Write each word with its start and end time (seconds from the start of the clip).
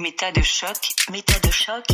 Méta 0.00 0.30
de 0.30 0.42
choc, 0.42 0.76
méta 1.10 1.40
de 1.40 1.50
choc. 1.50 1.84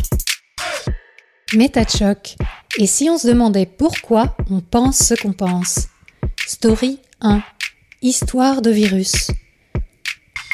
Méta 1.55 1.83
de 1.83 1.89
choc. 1.89 2.35
Et 2.77 2.85
si 2.85 3.09
on 3.09 3.17
se 3.17 3.25
demandait 3.25 3.65
pourquoi 3.65 4.37
on 4.51 4.61
pense 4.61 4.99
ce 4.99 5.15
qu'on 5.15 5.33
pense? 5.33 5.87
Story 6.45 6.99
1. 7.21 7.41
Histoire 8.03 8.61
de 8.61 8.69
virus. 8.69 9.31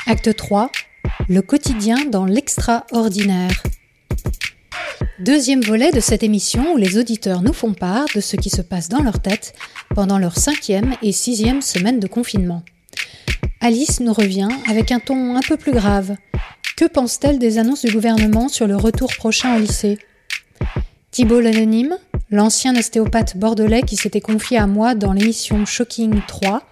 Acte 0.07 0.33
3. 0.33 0.71
Le 1.27 1.41
quotidien 1.41 2.05
dans 2.05 2.23
l'extraordinaire. 2.23 3.61
Deuxième 5.19 5.61
volet 5.61 5.91
de 5.91 5.99
cette 5.99 6.23
émission 6.23 6.71
où 6.71 6.77
les 6.77 6.97
auditeurs 6.97 7.41
nous 7.41 7.51
font 7.51 7.73
part 7.73 8.05
de 8.15 8.21
ce 8.21 8.37
qui 8.37 8.49
se 8.49 8.61
passe 8.61 8.87
dans 8.87 9.03
leur 9.03 9.21
tête 9.21 9.55
pendant 9.93 10.19
leur 10.19 10.37
cinquième 10.37 10.95
et 11.01 11.11
sixième 11.11 11.61
semaine 11.61 11.99
de 11.99 12.07
confinement. 12.07 12.63
Alice 13.59 13.99
nous 13.99 14.13
revient 14.13 14.47
avec 14.69 14.93
un 14.93 15.01
ton 15.01 15.35
un 15.35 15.41
peu 15.41 15.57
plus 15.57 15.73
grave. 15.73 16.15
Que 16.81 16.87
pense-t-elle 16.87 17.37
des 17.37 17.59
annonces 17.59 17.85
du 17.85 17.91
gouvernement 17.91 18.49
sur 18.49 18.65
le 18.65 18.75
retour 18.75 19.13
prochain 19.15 19.55
au 19.55 19.59
lycée 19.59 19.99
Thibault 21.11 21.39
l'anonyme, 21.39 21.95
l'ancien 22.31 22.75
ostéopathe 22.75 23.37
bordelais 23.37 23.83
qui 23.83 23.95
s'était 23.95 24.19
confié 24.19 24.57
à 24.57 24.65
moi 24.65 24.95
dans 24.95 25.13
l'émission 25.13 25.63
Shocking 25.63 26.21
3, 26.27 26.63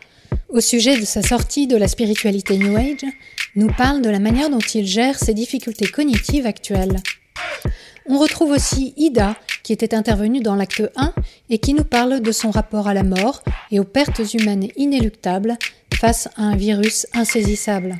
au 0.49 0.61
sujet 0.61 0.97
de 0.97 1.05
sa 1.05 1.21
sortie 1.21 1.67
de 1.67 1.77
la 1.77 1.87
spiritualité 1.87 2.57
New 2.57 2.75
Age, 2.75 3.05
nous 3.55 3.67
parle 3.67 4.01
de 4.01 4.09
la 4.09 4.17
manière 4.17 4.49
dont 4.49 4.57
il 4.57 4.87
gère 4.87 5.19
ses 5.19 5.35
difficultés 5.35 5.85
cognitives 5.85 6.47
actuelles. 6.47 7.03
On 8.07 8.17
retrouve 8.17 8.49
aussi 8.49 8.95
Ida, 8.97 9.35
qui 9.61 9.73
était 9.73 9.93
intervenue 9.93 10.39
dans 10.39 10.55
l'acte 10.55 10.81
1 10.95 11.13
et 11.51 11.59
qui 11.59 11.75
nous 11.75 11.83
parle 11.83 12.21
de 12.21 12.31
son 12.31 12.49
rapport 12.49 12.87
à 12.87 12.95
la 12.95 13.03
mort 13.03 13.43
et 13.69 13.79
aux 13.79 13.83
pertes 13.83 14.33
humaines 14.33 14.69
inéluctables 14.75 15.55
face 15.93 16.29
à 16.35 16.41
un 16.45 16.55
virus 16.55 17.05
insaisissable. 17.13 17.99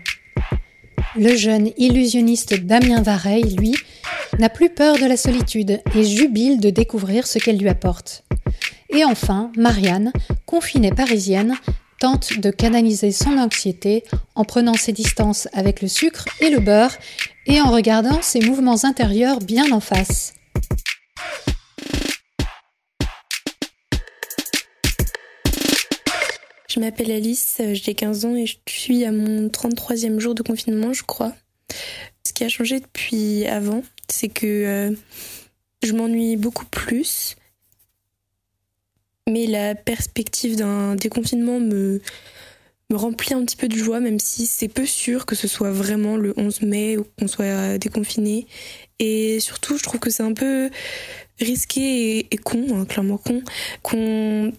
Le 1.16 1.36
jeune 1.36 1.72
illusionniste 1.78 2.54
Damien 2.66 3.02
Vareille, 3.02 3.56
lui, 3.56 3.76
n'a 4.38 4.50
plus 4.50 4.70
peur 4.70 4.98
de 4.98 5.06
la 5.06 5.18
solitude 5.18 5.82
et 5.96 6.04
jubile 6.04 6.60
de 6.60 6.70
découvrir 6.70 7.26
ce 7.26 7.40
qu'elle 7.40 7.58
lui 7.58 7.68
apporte. 7.68 8.24
Et 8.90 9.04
enfin, 9.04 9.52
Marianne, 9.58 10.14
confinée 10.46 10.92
parisienne, 10.92 11.56
tente 12.00 12.40
de 12.40 12.52
canaliser 12.52 13.12
son 13.12 13.38
anxiété 13.38 14.04
en 14.36 14.46
prenant 14.46 14.76
ses 14.76 14.94
distances 14.94 15.48
avec 15.54 15.82
le 15.82 15.88
sucre 15.88 16.26
et 16.42 16.50
le 16.50 16.60
beurre 16.60 16.96
et 17.48 17.60
en 17.60 17.72
regardant 17.72 18.22
ses 18.22 18.40
mouvements 18.42 18.84
intérieurs 18.84 19.40
bien 19.40 19.72
en 19.72 19.80
face. 19.80 20.34
Je 26.70 26.80
m'appelle 26.80 27.12
Alice, 27.12 27.62
j'ai 27.74 27.96
15 27.96 28.26
ans 28.26 28.36
et 28.36 28.46
je 28.46 28.58
suis 28.68 29.04
à 29.04 29.12
mon 29.12 29.48
33e 29.48 30.20
jour 30.20 30.36
de 30.36 30.44
confinement, 30.44 30.94
je 30.94 31.04
crois. 31.04 31.34
Ce 32.26 32.32
qui 32.32 32.44
a 32.44 32.50
changé 32.50 32.80
depuis 32.80 33.46
avant, 33.48 33.84
c'est 34.08 34.30
que 34.30 34.46
euh, 34.46 34.96
je 35.84 35.94
m'ennuie 35.94 36.38
beaucoup 36.38 36.66
plus 36.66 37.36
mais 39.30 39.46
la 39.46 39.76
perspective 39.76 40.56
d'un 40.56 40.96
déconfinement 40.96 41.60
me, 41.60 42.02
remplit 42.92 43.36
un 43.36 43.46
petit 43.46 43.56
peu 43.56 43.68
de 43.68 43.76
joie, 43.76 44.00
même 44.00 44.20
si 44.20 44.48
c'est 44.48 44.68
peu 44.68 44.86
sûr 44.86 45.28
que 45.28 45.36
ce 45.36 45.48
soit 45.48 45.72
vraiment 45.72 46.18
le 46.18 46.34
11 46.38 46.64
mai 46.64 46.98
ou 46.98 47.06
qu'on 47.18 47.28
soit 47.28 47.78
déconfiné. 47.78 48.48
Et 48.98 49.40
surtout, 49.40 49.78
je 49.78 49.84
trouve 49.84 50.00
que 50.00 50.10
c'est 50.10 50.24
un 50.24 50.34
peu 50.34 50.72
risqué 51.40 52.26
et, 52.32 52.38
con, 52.38 52.66
hein, 52.74 52.86
clairement 52.86 53.18
con, 53.18 53.44
qu'on 53.84 54.52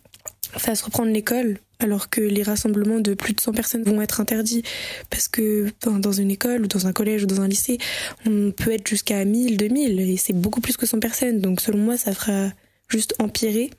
fasse 0.53 0.83
reprendre 0.83 1.11
l'école 1.12 1.58
alors 1.81 2.11
que 2.11 2.20
les 2.20 2.42
rassemblements 2.42 3.00
de 3.00 3.14
plus 3.14 3.34
de 3.34 3.41
100 3.41 3.53
personnes 3.53 3.83
vont 3.83 4.00
être 4.00 4.20
interdits 4.20 4.62
parce 5.11 5.28
que 5.28 5.69
dans 5.83 6.12
une 6.12 6.31
école 6.31 6.62
ou 6.62 6.67
dans 6.67 6.87
un 6.87 6.92
collège 6.92 7.25
ou 7.25 7.27
dans 7.27 7.41
un 7.41 7.48
lycée, 7.48 7.78
on 8.27 8.53
peut 8.53 8.72
être 8.72 8.87
jusqu'à 8.87 9.25
1000, 9.25 9.56
2000 9.56 10.00
et 10.00 10.17
c'est 10.17 10.33
beaucoup 10.33 10.61
plus 10.61 10.77
que 10.77 10.87
100 10.87 11.00
personnes. 11.00 11.41
Donc 11.41 11.61
selon 11.61 11.78
moi, 11.78 11.97
ça 11.97 12.12
fera 12.12 12.50
juste 12.89 13.14
empirer 13.19 13.70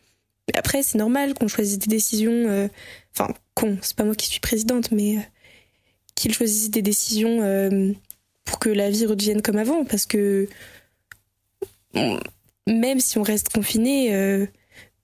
après, 0.55 0.83
c'est 0.83 0.97
normal 0.97 1.33
qu'on 1.33 1.47
choisisse 1.47 1.79
des 1.79 1.87
décisions. 1.87 2.31
Euh, 2.31 2.67
enfin, 3.15 3.33
con, 3.53 3.77
c'est 3.81 3.95
pas 3.95 4.03
moi 4.03 4.15
qui 4.15 4.27
suis 4.27 4.39
présidente, 4.39 4.91
mais 4.91 5.17
euh, 5.17 5.21
qu'ils 6.15 6.33
choisissent 6.33 6.71
des 6.71 6.81
décisions 6.81 7.41
euh, 7.41 7.91
pour 8.45 8.59
que 8.59 8.69
la 8.69 8.89
vie 8.89 9.05
redevienne 9.05 9.41
comme 9.41 9.57
avant. 9.57 9.85
Parce 9.85 10.05
que 10.05 10.47
même 12.67 12.99
si 12.99 13.17
on 13.17 13.23
reste 13.23 13.49
confiné, 13.49 14.47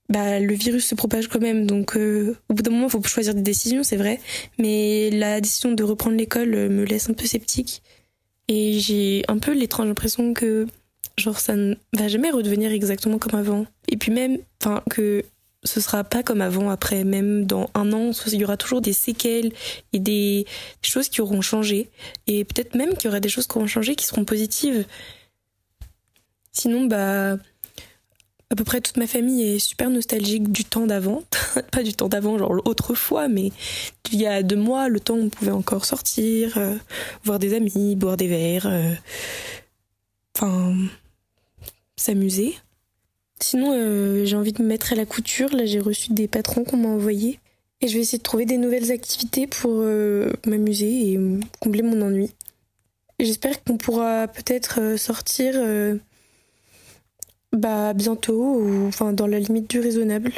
bah, 0.09 0.39
le 0.39 0.53
virus 0.53 0.87
se 0.87 0.95
propage 0.95 1.27
quand 1.27 1.41
même. 1.41 1.65
Donc, 1.65 1.95
au 1.95 2.53
bout 2.53 2.61
d'un 2.61 2.71
moment, 2.71 2.87
il 2.87 2.91
faut 2.91 3.03
choisir 3.03 3.33
des 3.33 3.41
décisions, 3.41 3.83
c'est 3.83 3.97
vrai. 3.97 4.19
Mais 4.57 5.09
la 5.11 5.41
décision 5.41 5.71
de 5.71 5.83
reprendre 5.83 6.17
l'école 6.17 6.49
me 6.49 6.83
laisse 6.83 7.09
un 7.09 7.13
peu 7.13 7.25
sceptique. 7.25 7.81
Et 8.47 8.79
j'ai 8.79 9.23
un 9.27 9.39
peu 9.39 9.53
l'étrange 9.53 9.89
impression 9.89 10.33
que 10.33 10.67
genre 11.17 11.39
ça 11.39 11.55
ne 11.55 11.75
va 11.93 12.07
jamais 12.07 12.29
redevenir 12.29 12.71
exactement 12.71 13.17
comme 13.17 13.37
avant. 13.37 13.65
Et 13.89 13.97
puis 13.97 14.11
même, 14.11 14.37
enfin 14.61 14.83
que 14.89 15.25
ce 15.63 15.81
sera 15.81 16.03
pas 16.03 16.23
comme 16.23 16.41
avant 16.41 16.69
après 16.69 17.03
même 17.03 17.45
dans 17.45 17.69
un 17.73 17.91
an 17.91 18.11
il 18.27 18.35
y 18.35 18.43
aura 18.43 18.57
toujours 18.57 18.79
des 18.79 18.93
séquelles 18.93 19.51
et 19.91 19.99
des 19.99 20.45
choses 20.81 21.09
qui 21.09 21.19
auront 21.19 21.41
changé 21.41 21.89
et 22.27 22.45
peut-être 22.45 22.75
même 22.75 22.93
qu'il 22.93 23.05
y 23.05 23.07
aura 23.09 23.19
des 23.19 23.27
choses 23.27 23.47
qui 23.47 23.57
auront 23.57 23.67
changé 23.67 23.95
qui 23.95 24.05
seront 24.05 24.23
positives 24.23 24.85
sinon 26.51 26.85
bah 26.85 27.37
à 28.49 28.55
peu 28.55 28.63
près 28.63 28.81
toute 28.81 28.97
ma 28.97 29.07
famille 29.07 29.43
est 29.43 29.59
super 29.59 29.89
nostalgique 29.89 30.51
du 30.51 30.63
temps 30.63 30.87
d'avant 30.87 31.23
pas 31.71 31.83
du 31.83 31.93
temps 31.93 32.07
d'avant 32.07 32.37
genre 32.37 32.61
autrefois 32.65 33.27
mais 33.27 33.51
il 34.11 34.21
y 34.21 34.25
a 34.25 34.41
deux 34.43 34.55
mois 34.55 34.87
le 34.87 34.99
temps 34.99 35.15
où 35.15 35.23
on 35.23 35.29
pouvait 35.29 35.51
encore 35.51 35.85
sortir 35.85 36.57
euh, 36.57 36.75
voir 37.23 37.39
des 37.39 37.53
amis 37.53 37.95
boire 37.95 38.15
des 38.15 38.27
verres 38.27 38.67
euh, 38.67 38.93
enfin 40.35 40.75
s'amuser 41.95 42.55
Sinon, 43.39 43.71
euh, 43.71 44.25
j'ai 44.25 44.35
envie 44.35 44.51
de 44.51 44.63
me 44.63 44.67
mettre 44.67 44.93
à 44.93 44.95
la 44.95 45.05
couture. 45.05 45.55
Là, 45.55 45.67
j'ai 45.67 45.79
reçu 45.79 46.11
des 46.11 46.27
patrons 46.27 46.63
qu'on 46.63 46.77
m'a 46.77 46.89
envoyés. 46.89 47.39
Et 47.81 47.87
je 47.87 47.93
vais 47.93 47.99
essayer 47.99 48.17
de 48.17 48.23
trouver 48.23 48.47
des 48.47 48.57
nouvelles 48.57 48.91
activités 48.91 49.45
pour 49.45 49.83
m'amuser 50.47 51.11
et 51.11 51.19
combler 51.59 51.83
mon 51.83 52.01
ennui. 52.01 52.31
J'espère 53.19 53.63
qu'on 53.63 53.77
pourra 53.77 54.27
peut-être 54.27 54.97
sortir 54.97 55.53
bah, 57.57 57.93
bientôt, 57.93 58.65
enfin 58.87 59.13
dans 59.13 59.27
la 59.27 59.39
limite 59.39 59.69
du 59.69 59.79
raisonnable. 59.79 60.31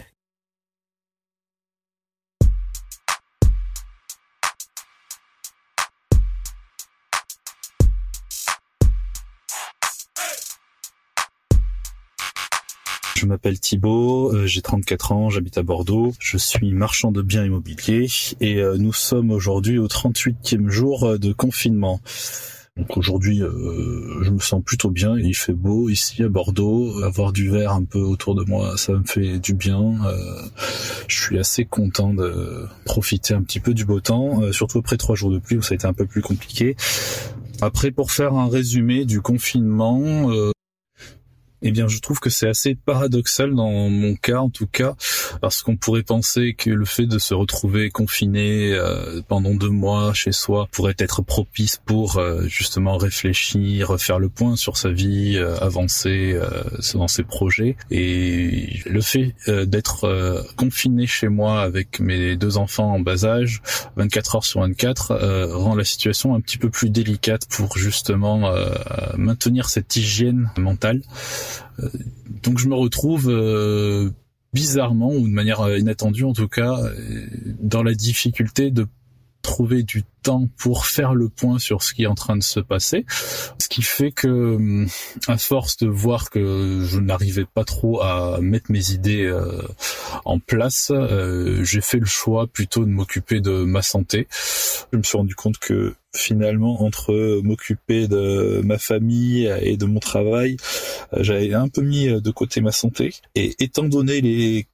Je 13.19 13.25
m'appelle 13.25 13.59
Thibaut, 13.59 14.33
euh, 14.33 14.47
j'ai 14.47 14.61
34 14.61 15.11
ans, 15.11 15.29
j'habite 15.29 15.57
à 15.57 15.61
Bordeaux, 15.61 16.13
je 16.19 16.37
suis 16.37 16.71
marchand 16.71 17.11
de 17.11 17.21
biens 17.21 17.43
immobiliers 17.43 18.07
et 18.39 18.61
euh, 18.61 18.77
nous 18.77 18.93
sommes 18.93 19.31
aujourd'hui 19.31 19.77
au 19.77 19.87
38e 19.87 20.69
jour 20.69 21.03
euh, 21.03 21.17
de 21.17 21.33
confinement. 21.33 21.99
Donc 22.79 22.97
aujourd'hui, 22.97 23.39
je 23.39 24.29
me 24.31 24.39
sens 24.39 24.63
plutôt 24.63 24.89
bien. 24.89 25.17
Il 25.17 25.35
fait 25.35 25.53
beau 25.53 25.89
ici 25.89 26.23
à 26.23 26.29
Bordeaux. 26.29 27.03
Avoir 27.03 27.33
du 27.33 27.49
verre 27.49 27.73
un 27.73 27.83
peu 27.83 27.99
autour 27.99 28.35
de 28.35 28.43
moi, 28.45 28.77
ça 28.77 28.93
me 28.93 29.03
fait 29.03 29.37
du 29.37 29.53
bien. 29.53 29.95
je 31.07 31.21
suis 31.21 31.37
assez 31.37 31.65
content 31.65 32.13
de 32.13 32.65
profiter 32.85 33.33
un 33.33 33.41
petit 33.41 33.59
peu 33.59 33.73
du 33.73 33.85
beau 33.85 33.99
temps, 33.99 34.51
surtout 34.51 34.79
après 34.79 34.97
trois 34.97 35.15
jours 35.15 35.31
de 35.31 35.39
pluie 35.39 35.57
où 35.57 35.61
ça 35.61 35.73
a 35.73 35.75
été 35.75 35.87
un 35.87 35.93
peu 35.93 36.05
plus 36.05 36.21
compliqué. 36.21 36.75
Après, 37.61 37.91
pour 37.91 38.11
faire 38.11 38.33
un 38.33 38.47
résumé 38.47 39.03
du 39.03 39.19
confinement, 39.21 40.31
eh 41.61 41.71
bien, 41.71 41.87
je 41.87 41.99
trouve 41.99 42.19
que 42.19 42.29
c'est 42.29 42.47
assez 42.47 42.75
paradoxal 42.75 43.53
dans 43.53 43.89
mon 43.89 44.15
cas, 44.15 44.39
en 44.39 44.49
tout 44.49 44.67
cas, 44.67 44.95
parce 45.41 45.61
qu'on 45.61 45.75
pourrait 45.75 46.03
penser 46.03 46.53
que 46.53 46.69
le 46.69 46.85
fait 46.85 47.05
de 47.05 47.19
se 47.19 47.33
retrouver 47.33 47.89
confiné 47.89 48.73
euh, 48.73 49.21
pendant 49.27 49.53
deux 49.53 49.69
mois 49.69 50.13
chez 50.13 50.31
soi 50.31 50.67
pourrait 50.71 50.95
être 50.99 51.21
propice 51.21 51.81
pour 51.85 52.17
euh, 52.17 52.43
justement 52.47 52.97
réfléchir, 52.97 53.99
faire 53.99 54.19
le 54.19 54.29
point 54.29 54.55
sur 54.55 54.77
sa 54.77 54.89
vie, 54.89 55.37
euh, 55.37 55.57
avancer 55.57 56.39
dans 56.93 57.07
ses 57.07 57.23
projets. 57.23 57.75
Et 57.91 58.79
le 58.85 59.01
fait 59.01 59.35
d'être 59.47 60.45
confiné 60.55 61.07
chez 61.07 61.27
moi 61.27 61.61
avec 61.61 61.99
mes 61.99 62.35
deux 62.35 62.57
enfants 62.57 62.93
en 62.93 62.99
bas 62.99 63.25
âge, 63.25 63.61
24 63.97 64.35
heures 64.35 64.45
sur 64.45 64.61
24, 64.61 65.53
rend 65.53 65.75
la 65.75 65.83
situation 65.83 66.35
un 66.35 66.41
petit 66.41 66.57
peu 66.57 66.69
plus 66.69 66.89
délicate 66.89 67.47
pour 67.49 67.77
justement 67.77 68.51
maintenir 69.17 69.69
cette 69.69 69.95
hygiène 69.95 70.49
mentale. 70.57 71.01
Euh, 71.79 71.89
donc 72.43 72.59
je 72.59 72.67
me 72.67 72.75
retrouve 72.75 73.29
euh, 73.29 74.09
bizarrement 74.53 75.11
ou 75.11 75.27
de 75.27 75.33
manière 75.33 75.61
euh, 75.61 75.77
inattendue 75.77 76.23
en 76.23 76.33
tout 76.33 76.47
cas 76.47 76.77
dans 77.59 77.83
la 77.83 77.93
difficulté 77.93 78.71
de 78.71 78.87
trouver 79.41 79.83
du 79.83 80.03
temps 80.21 80.49
pour 80.57 80.85
faire 80.85 81.13
le 81.13 81.29
point 81.29 81.59
sur 81.59 81.81
ce 81.81 81.93
qui 81.93 82.03
est 82.03 82.07
en 82.07 82.15
train 82.15 82.35
de 82.35 82.43
se 82.43 82.59
passer, 82.59 83.05
ce 83.57 83.69
qui 83.69 83.81
fait 83.81 84.11
que 84.11 84.85
à 85.27 85.37
force 85.37 85.77
de 85.77 85.87
voir 85.87 86.29
que 86.29 86.85
je 86.85 86.99
n'arrivais 86.99 87.45
pas 87.45 87.63
trop 87.63 88.01
à 88.01 88.39
mettre 88.41 88.71
mes 88.71 88.91
idées 88.91 89.25
euh, 89.25 89.61
en 90.25 90.39
place, 90.39 90.91
euh, 90.91 91.63
j'ai 91.63 91.81
fait 91.81 91.99
le 91.99 92.05
choix 92.05 92.47
plutôt 92.47 92.85
de 92.85 92.89
m'occuper 92.89 93.39
de 93.39 93.63
ma 93.63 93.81
santé. 93.81 94.27
Je 94.91 94.97
me 94.97 95.03
suis 95.03 95.17
rendu 95.17 95.35
compte 95.35 95.57
que 95.57 95.95
finalement 96.13 96.83
entre 96.83 97.41
m'occuper 97.43 98.07
de 98.07 98.61
ma 98.63 98.77
famille 98.77 99.51
et 99.61 99.77
de 99.77 99.85
mon 99.85 99.99
travail, 99.99 100.57
euh, 101.13 101.23
j'avais 101.23 101.53
un 101.53 101.69
peu 101.69 101.81
mis 101.81 102.07
de 102.07 102.31
côté 102.31 102.61
ma 102.61 102.71
santé 102.71 103.13
et 103.35 103.55
étant 103.59 103.85
donné 103.85 104.21
les 104.21 104.67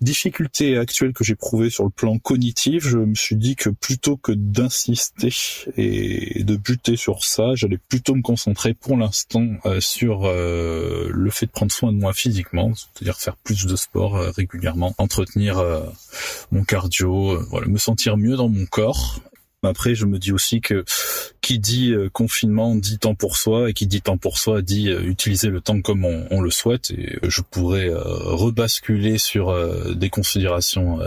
difficultés 0.00 0.78
actuelles 0.78 1.12
que 1.12 1.24
j'ai 1.24 1.34
prouvées 1.34 1.70
sur 1.70 1.84
le 1.84 1.90
plan 1.90 2.18
cognitif, 2.18 2.86
je 2.86 2.98
me 2.98 3.14
suis 3.14 3.36
dit 3.36 3.56
que 3.56 3.70
plutôt 3.70 4.16
que 4.16 4.32
d'insister 4.32 5.32
et 5.76 6.44
de 6.44 6.56
buter 6.56 6.96
sur 6.96 7.24
ça, 7.24 7.54
j'allais 7.54 7.78
plutôt 7.78 8.14
me 8.14 8.22
concentrer 8.22 8.74
pour 8.74 8.96
l'instant 8.96 9.46
euh, 9.66 9.80
sur 9.80 10.26
euh, 10.26 11.08
le 11.12 11.30
fait 11.30 11.46
de 11.46 11.50
prendre 11.50 11.72
soin 11.72 11.92
de 11.92 11.98
moi 11.98 12.12
physiquement, 12.12 12.72
c'est-à-dire 12.74 13.18
faire 13.18 13.36
plus 13.36 13.66
de 13.66 13.76
sport 13.76 14.16
euh, 14.16 14.30
régulièrement, 14.30 14.94
entretenir 14.98 15.62
mon 16.50 16.64
cardio, 16.64 17.42
voilà, 17.48 17.66
me 17.66 17.78
sentir 17.78 18.16
mieux 18.16 18.36
dans 18.36 18.48
mon 18.48 18.66
corps 18.66 19.20
après, 19.62 19.94
je 19.94 20.06
me 20.06 20.18
dis 20.18 20.32
aussi 20.32 20.60
que 20.60 20.84
qui 21.40 21.58
dit 21.58 21.92
euh, 21.92 22.08
confinement 22.08 22.74
dit 22.74 22.98
temps 22.98 23.14
pour 23.14 23.36
soi 23.36 23.70
et 23.70 23.72
qui 23.72 23.86
dit 23.86 24.02
temps 24.02 24.18
pour 24.18 24.38
soi 24.38 24.62
dit 24.62 24.88
euh, 24.88 25.02
utiliser 25.02 25.48
le 25.48 25.60
temps 25.60 25.80
comme 25.80 26.04
on, 26.04 26.40
le 26.40 26.50
souhaite. 26.50 26.92
Et 26.92 27.18
je 27.22 27.40
pourrais 27.42 27.88
euh, 27.88 28.02
rebasculer 28.04 29.18
sur 29.18 29.54
des 29.94 30.10
considérations 30.10 31.00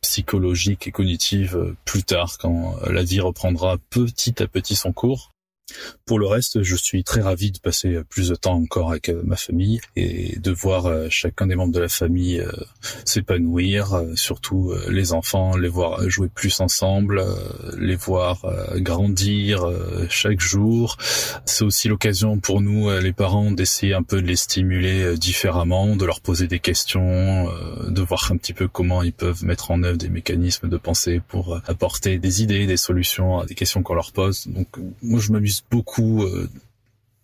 psychologiques 0.00 0.86
et 0.86 0.92
cognitives 0.92 1.74
plus 1.84 2.04
tard 2.04 2.38
quand 2.38 2.76
la 2.88 3.02
vie 3.02 3.20
reprendra 3.20 3.78
petit 3.90 4.42
à 4.42 4.46
petit 4.46 4.76
son 4.76 4.92
cours. 4.92 5.32
Pour 6.04 6.18
le 6.18 6.26
reste, 6.26 6.62
je 6.62 6.76
suis 6.76 7.04
très 7.04 7.20
ravi 7.20 7.50
de 7.52 7.58
passer 7.58 8.00
plus 8.08 8.28
de 8.28 8.34
temps 8.34 8.54
encore 8.54 8.90
avec 8.90 9.08
euh, 9.08 9.22
ma 9.24 9.36
famille 9.36 9.80
et 9.96 10.38
de 10.38 10.50
voir 10.50 10.86
euh, 10.86 11.06
chacun 11.10 11.46
des 11.46 11.54
membres 11.54 11.72
de 11.72 11.80
la 11.80 11.88
famille 11.88 12.40
euh, 12.40 12.50
s'épanouir, 13.04 14.02
surtout 14.14 14.74
les 14.88 15.12
enfants, 15.12 15.56
les 15.56 15.68
voir 15.68 16.08
jouer 16.08 16.28
plus 16.28 16.60
ensemble, 16.60 17.24
les 17.78 17.96
voir 17.96 18.44
grandir 18.76 19.66
chaque 20.08 20.40
jour. 20.40 20.96
C'est 21.44 21.64
aussi 21.64 21.88
l'occasion 21.88 22.38
pour 22.38 22.60
nous, 22.60 22.90
les 22.98 23.12
parents, 23.12 23.50
d'essayer 23.50 23.94
un 23.94 24.02
peu 24.02 24.20
de 24.22 24.26
les 24.26 24.36
stimuler 24.36 25.16
différemment, 25.16 25.96
de 25.96 26.04
leur 26.04 26.20
poser 26.20 26.46
des 26.46 26.58
questions, 26.58 27.48
de 27.88 28.02
voir 28.02 28.30
un 28.30 28.36
petit 28.36 28.52
peu 28.52 28.68
comment 28.68 29.02
ils 29.02 29.12
peuvent 29.12 29.44
mettre 29.44 29.70
en 29.70 29.82
œuvre 29.82 29.98
des 29.98 30.08
mécanismes 30.08 30.68
de 30.68 30.76
pensée 30.76 31.20
pour 31.26 31.60
apporter 31.66 32.18
des 32.18 32.42
idées, 32.42 32.66
des 32.66 32.76
solutions 32.76 33.40
à 33.40 33.46
des 33.46 33.54
questions 33.54 33.82
qu'on 33.82 33.94
leur 33.94 34.12
pose. 34.12 34.46
Donc 34.48 34.68
moi 35.02 35.20
je 35.20 35.32
m'amuse 35.32 35.59
beaucoup 35.70 36.22
euh, 36.22 36.48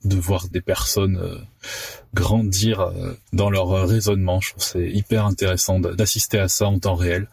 de 0.05 0.17
voir 0.17 0.49
des 0.49 0.61
personnes 0.61 1.19
euh, 1.19 1.39
grandir 2.15 2.81
euh, 2.81 3.15
dans 3.33 3.51
leur 3.51 3.87
raisonnement. 3.89 4.41
Je 4.41 4.51
trouve 4.51 4.63
c'est 4.63 4.91
hyper 4.91 5.27
intéressant 5.27 5.81
d'assister 5.81 6.39
à 6.39 6.49
ça 6.49 6.67
en 6.67 6.79
temps 6.79 6.95
réel. 6.95 7.29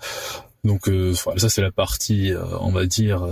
Donc 0.64 0.90
ça 1.38 1.50
c'est 1.50 1.62
la 1.62 1.72
partie, 1.72 2.32
on 2.62 2.72
va 2.72 2.86
dire 2.86 3.28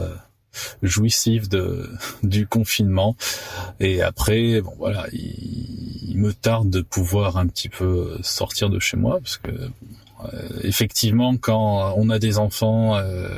jouissive 0.83 1.47
de 1.47 1.89
du 2.23 2.45
confinement 2.45 3.15
et 3.79 4.01
après 4.01 4.59
bon 4.59 4.74
voilà 4.77 5.07
il, 5.13 6.09
il, 6.09 6.17
me 6.17 6.33
tarde 6.33 6.69
de 6.69 6.81
pouvoir 6.81 7.38
un 7.38 7.47
petit 7.47 7.69
peu 7.69 8.17
sortir 8.21 8.69
de 8.69 8.79
chez 8.79 8.97
moi 8.97 9.19
parce 9.19 9.38
que 9.38 9.50
effectivement, 10.63 11.35
quand 11.38 11.94
on 11.97 12.09
a 12.09 12.19
des 12.19 12.38
enfants, 12.38 12.97
euh, 12.97 13.29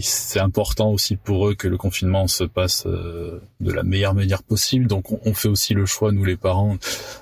c'est 0.00 0.40
important 0.40 0.90
aussi 0.90 1.16
pour 1.16 1.48
eux 1.48 1.54
que 1.54 1.68
le 1.68 1.76
confinement 1.76 2.28
se 2.28 2.44
passe 2.44 2.86
euh, 2.86 3.40
de 3.60 3.72
la 3.72 3.82
meilleure 3.82 4.14
manière 4.14 4.42
possible. 4.42 4.86
Donc, 4.86 5.12
on, 5.24 5.34
fait 5.34 5.48
aussi 5.48 5.74
le 5.74 5.86
choix, 5.86 6.12
nous 6.12 6.24
les 6.24 6.36
parents, 6.36 6.76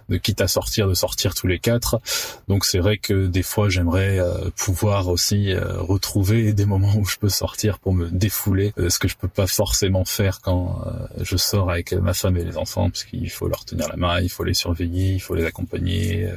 de 0.09 0.17
quitte 0.17 0.41
à 0.41 0.49
sortir, 0.49 0.89
de 0.89 0.95
sortir 0.95 1.35
tous 1.35 1.47
les 1.47 1.59
quatre. 1.59 2.01
Donc, 2.49 2.65
c'est 2.65 2.79
vrai 2.79 2.99
que 2.99 3.27
des 3.27 3.43
fois, 3.43 3.69
j'aimerais 3.69 4.21
pouvoir 4.57 5.09
aussi 5.09 5.55
retrouver 5.55 6.53
des 6.53 6.65
moments 6.65 6.95
où 6.97 7.05
je 7.05 7.17
peux 7.17 7.29
sortir 7.29 7.79
pour 7.79 7.93
me 7.93 8.09
défouler, 8.09 8.73
ce 8.89 8.99
que 8.99 9.09
je 9.09 9.17
peux 9.17 9.29
pas 9.29 9.47
forcément 9.47 10.05
faire 10.05 10.41
quand 10.41 10.85
je 11.21 11.37
sors 11.37 11.71
avec 11.71 11.93
ma 11.93 12.15
femme 12.15 12.37
et 12.37 12.45
les 12.45 12.57
enfants, 12.57 12.91
parce 12.91 13.05
qu'il 13.05 13.31
faut 13.31 13.49
leur 13.49 13.65
tenir 13.65 13.89
la 13.89 13.97
main, 13.97 14.21
il 14.21 14.29
faut 14.29 14.45
les 14.45 14.55
surveiller, 14.55 15.13
il 15.15 15.21
faut 15.21 15.35
les 15.35 15.45
accompagner 15.45 16.29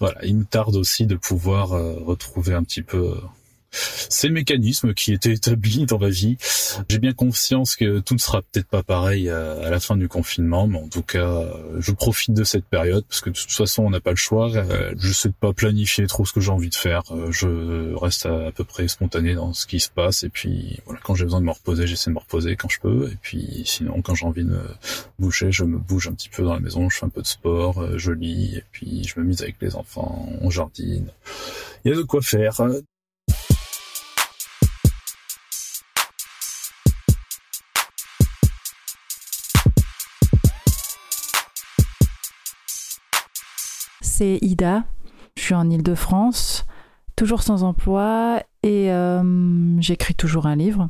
voilà, 0.00 0.24
il 0.24 0.36
me 0.36 0.44
tarde 0.44 0.76
aussi 0.76 1.06
de 1.06 1.16
pouvoir 1.16 1.72
euh, 1.72 1.98
retrouver 2.04 2.54
un 2.54 2.62
petit 2.62 2.82
peu 2.82 3.16
euh, 3.76 4.06
ces 4.08 4.28
mécanismes 4.30 4.94
qui 4.94 5.12
étaient 5.12 5.32
établis 5.32 5.86
dans 5.86 5.98
ma 5.98 6.08
vie. 6.08 6.36
J'ai 6.88 6.98
bien 6.98 7.12
conscience 7.12 7.76
que 7.76 8.00
tout 8.00 8.14
ne 8.14 8.18
sera 8.18 8.42
peut-être 8.42 8.68
pas 8.68 8.82
pareil 8.82 9.28
à 9.28 9.70
la 9.70 9.80
fin 9.80 9.96
du 9.96 10.08
confinement, 10.08 10.66
mais 10.66 10.78
en 10.78 10.88
tout 10.88 11.02
cas, 11.02 11.44
je 11.78 11.92
profite 11.92 12.34
de 12.34 12.44
cette 12.44 12.64
période 12.64 13.04
parce 13.08 13.20
que 13.20 13.30
de 13.30 13.34
toute 13.34 13.50
façon, 13.50 13.84
on 13.84 13.90
n'a 13.90 14.00
pas 14.00 14.10
le 14.10 14.16
choix. 14.16 14.50
Je 14.98 15.12
sais 15.12 15.30
pas 15.30 15.52
planifier 15.52 16.06
trop 16.06 16.24
ce 16.24 16.32
que 16.32 16.40
j'ai 16.40 16.50
envie 16.50 16.68
de 16.68 16.74
faire. 16.74 17.02
Je 17.30 17.94
reste 17.94 18.26
à, 18.26 18.52
peu 18.52 18.64
près 18.64 18.88
spontané 18.88 19.34
dans 19.34 19.52
ce 19.52 19.66
qui 19.66 19.80
se 19.80 19.90
passe 19.90 20.24
et 20.24 20.28
puis 20.28 20.78
voilà, 20.86 21.00
quand 21.02 21.14
j'ai 21.14 21.24
besoin 21.24 21.40
de 21.40 21.46
me 21.46 21.50
reposer, 21.52 21.86
j'essaie 21.86 22.10
de 22.10 22.14
me 22.14 22.20
reposer 22.20 22.56
quand 22.56 22.68
je 22.68 22.80
peux. 22.80 23.10
Et 23.12 23.16
puis 23.20 23.62
sinon, 23.64 24.02
quand 24.02 24.14
j'ai 24.14 24.26
envie 24.26 24.44
de 24.44 24.50
me 24.50 24.62
bouger, 25.18 25.52
je 25.52 25.64
me 25.64 25.78
bouge 25.78 26.08
un 26.08 26.12
petit 26.12 26.28
peu 26.28 26.42
dans 26.42 26.54
la 26.54 26.60
maison, 26.60 26.88
je 26.88 26.98
fais 26.98 27.06
un 27.06 27.10
peu 27.10 27.22
de 27.22 27.26
sport, 27.26 27.98
je 27.98 28.12
lis 28.12 28.56
et 28.56 28.64
puis 28.72 29.04
je 29.04 29.18
me 29.20 29.24
mise 29.24 29.42
avec 29.42 29.56
les 29.60 29.76
enfants, 29.76 30.28
on 30.40 30.50
jardine. 30.50 31.08
Il 31.84 31.90
y 31.90 31.94
a 31.94 31.96
de 31.96 32.02
quoi 32.02 32.22
faire. 32.22 32.60
C'est 44.16 44.38
Ida. 44.40 44.84
Je 45.36 45.42
suis 45.42 45.54
en 45.54 45.68
Ile-de-France, 45.68 46.64
toujours 47.16 47.42
sans 47.42 47.64
emploi 47.64 48.42
et 48.62 48.90
euh, 48.90 49.78
j'écris 49.78 50.14
toujours 50.14 50.46
un 50.46 50.56
livre. 50.56 50.88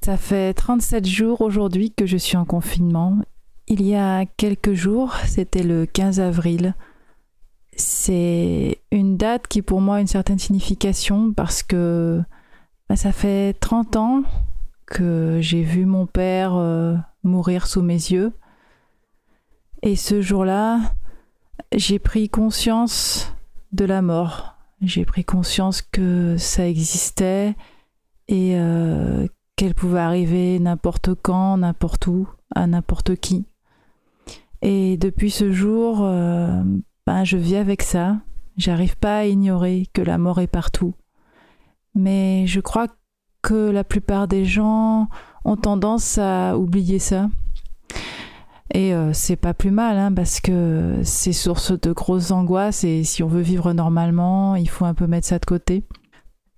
Ça 0.00 0.16
fait 0.16 0.54
37 0.54 1.04
jours 1.04 1.40
aujourd'hui 1.40 1.90
que 1.90 2.06
je 2.06 2.16
suis 2.16 2.36
en 2.36 2.44
confinement. 2.44 3.18
Il 3.66 3.82
y 3.82 3.96
a 3.96 4.26
quelques 4.26 4.74
jours, 4.74 5.16
c'était 5.26 5.64
le 5.64 5.86
15 5.86 6.20
avril. 6.20 6.76
C'est 7.74 8.78
une 8.92 9.16
date 9.16 9.48
qui 9.48 9.60
pour 9.60 9.80
moi 9.80 9.96
a 9.96 10.00
une 10.00 10.06
certaine 10.06 10.38
signification 10.38 11.32
parce 11.32 11.64
que 11.64 12.22
bah, 12.88 12.94
ça 12.94 13.10
fait 13.10 13.54
30 13.58 13.96
ans 13.96 14.22
que 14.86 15.38
j'ai 15.40 15.62
vu 15.62 15.84
mon 15.84 16.06
père 16.06 16.54
euh, 16.54 16.94
mourir 17.24 17.66
sous 17.66 17.82
mes 17.82 17.94
yeux. 17.94 18.32
Et 19.82 19.96
ce 19.96 20.20
jour-là, 20.20 20.78
j'ai 21.74 21.98
pris 21.98 22.28
conscience 22.28 23.32
de 23.72 23.84
la 23.84 24.02
mort. 24.02 24.56
J'ai 24.80 25.04
pris 25.04 25.24
conscience 25.24 25.82
que 25.82 26.36
ça 26.38 26.68
existait 26.68 27.54
et 28.28 28.56
euh, 28.56 29.26
qu'elle 29.56 29.74
pouvait 29.74 30.00
arriver 30.00 30.58
n'importe 30.58 31.10
quand, 31.14 31.58
n'importe 31.58 32.06
où, 32.06 32.28
à 32.54 32.66
n'importe 32.66 33.16
qui. 33.16 33.44
Et 34.60 34.96
depuis 34.96 35.30
ce 35.30 35.52
jour, 35.52 35.98
euh, 36.02 36.62
ben, 37.06 37.24
je 37.24 37.36
vis 37.36 37.56
avec 37.56 37.82
ça. 37.82 38.18
J'arrive 38.56 38.96
pas 38.96 39.18
à 39.18 39.24
ignorer 39.24 39.88
que 39.92 40.02
la 40.02 40.18
mort 40.18 40.40
est 40.40 40.46
partout. 40.46 40.94
Mais 41.94 42.46
je 42.46 42.60
crois 42.60 42.88
que 43.42 43.70
la 43.70 43.84
plupart 43.84 44.28
des 44.28 44.44
gens 44.44 45.08
ont 45.44 45.56
tendance 45.56 46.18
à 46.18 46.56
oublier 46.56 46.98
ça. 46.98 47.28
Et 48.74 48.94
euh, 48.94 49.12
c'est 49.12 49.36
pas 49.36 49.52
plus 49.52 49.70
mal, 49.70 49.98
hein, 49.98 50.12
parce 50.12 50.40
que 50.40 51.00
c'est 51.02 51.34
source 51.34 51.78
de 51.78 51.92
grosses 51.92 52.30
angoisses 52.30 52.84
et 52.84 53.04
si 53.04 53.22
on 53.22 53.28
veut 53.28 53.42
vivre 53.42 53.74
normalement, 53.74 54.56
il 54.56 54.68
faut 54.68 54.86
un 54.86 54.94
peu 54.94 55.06
mettre 55.06 55.26
ça 55.26 55.38
de 55.38 55.44
côté. 55.44 55.84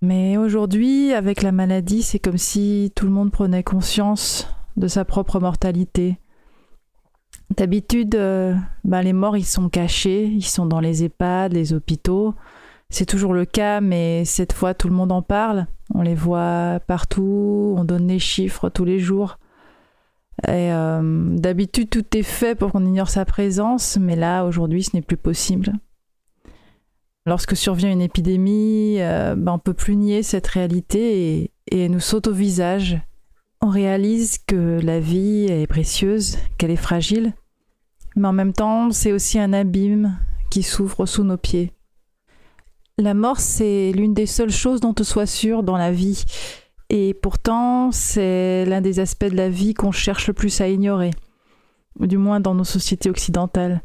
Mais 0.01 0.37
aujourd'hui, 0.37 1.13
avec 1.13 1.43
la 1.43 1.51
maladie, 1.51 2.03
c'est 2.03 2.21
comme 2.21 2.39
si 2.39 2.93
tout 2.95 3.07
le 3.07 3.11
monde 3.11 3.33
prenait 3.33 3.65
conscience 3.65 4.49
de 4.77 4.87
sa 4.87 5.05
propre 5.05 5.41
mortalité. 5.41 6.19
D'habitude, 7.57 8.15
euh, 8.15 8.55
bah, 8.85 9.03
les 9.03 9.13
morts, 9.13 9.37
ils 9.37 9.45
sont 9.45 9.69
cachés, 9.69 10.27
ils 10.27 10.45
sont 10.45 10.67
dans 10.67 10.81
les 10.81 11.05
EHPAD, 11.05 11.53
les 11.53 11.73
hôpitaux. 11.73 12.35
C'est 12.91 13.07
toujours 13.07 13.35
le 13.35 13.45
cas, 13.45 13.81
mais 13.81 14.25
cette 14.25 14.53
fois, 14.53 14.73
tout 14.73 14.89
le 14.89 14.95
monde 14.95 15.11
en 15.11 15.23
parle. 15.23 15.67
On 15.93 16.03
les 16.03 16.15
voit 16.15 16.81
partout, 16.87 17.75
on 17.77 17.85
donne 17.85 18.07
les 18.07 18.21
chiffres 18.21 18.69
tous 18.69 18.85
les 18.85 19.01
jours. 19.01 19.39
Euh, 20.49 21.37
d'habitude, 21.37 21.91
tout 21.91 22.17
est 22.17 22.23
fait 22.23 22.55
pour 22.55 22.73
qu'on 22.73 22.85
ignore 22.85 23.09
sa 23.09 23.25
présence, 23.25 23.99
mais 24.01 24.17
là, 24.17 24.45
aujourd'hui, 24.45 24.83
ce 24.83 24.91
n'est 24.95 25.03
plus 25.03 25.17
possible. 25.17 25.73
Lorsque 27.27 27.57
survient 27.57 27.91
une 27.91 28.03
épidémie, 28.03 28.97
euh, 29.01 29.35
ben, 29.37 29.53
on 29.53 29.57
ne 29.57 29.61
peut 29.61 29.75
plus 29.75 29.97
nier 29.97 30.23
cette 30.23 30.47
réalité 30.47 31.39
et, 31.39 31.51
et 31.71 31.89
nous 31.89 32.01
saute 32.01 32.27
au 32.27 32.33
visage. 32.33 33.01
On 33.63 33.69
réalise 33.69 34.39
que 34.39 34.79
la 34.83 35.01
vie 35.01 35.47
est 35.49 35.67
précieuse, 35.67 36.37
qu'elle 36.59 36.71
est 36.71 36.77
fragile, 36.77 37.33
mais 38.17 38.29
en 38.29 38.33
même 38.33 38.53
temps, 38.53 38.91
c'est 38.91 39.13
aussi 39.13 39.39
un 39.39 39.53
abîme 39.53 40.19
qui 40.51 40.63
s'ouvre 40.63 41.07
sous 41.07 41.25
nos 41.25 41.39
pieds. 41.39 41.73
La 42.99 43.15
mort, 43.15 43.41
c'est 43.41 43.91
l'une 43.93 44.15
des 44.15 44.27
seules 44.27 44.53
choses 44.53 44.81
dont 44.81 44.95
on 44.99 45.03
soit 45.05 45.27
sûr 45.27 45.63
dans 45.63 45.77
la 45.77 45.91
vie 45.91 46.25
Et 46.91 47.15
pourtant, 47.15 47.91
c'est 47.93 48.65
l'un 48.67 48.81
des 48.81 49.01
aspects 49.01 49.25
de 49.25 49.37
la 49.37 49.49
vie 49.49 49.75
qu'on 49.75 49.93
cherche 49.93 50.29
le 50.29 50.35
plus 50.35 50.61
à 50.61 50.69
ignorer, 50.69 51.11
du 51.99 52.19
moins 52.19 52.41
dans 52.41 52.55
nos 52.55 52.65
sociétés 52.65 53.11
occidentales. 53.11 53.83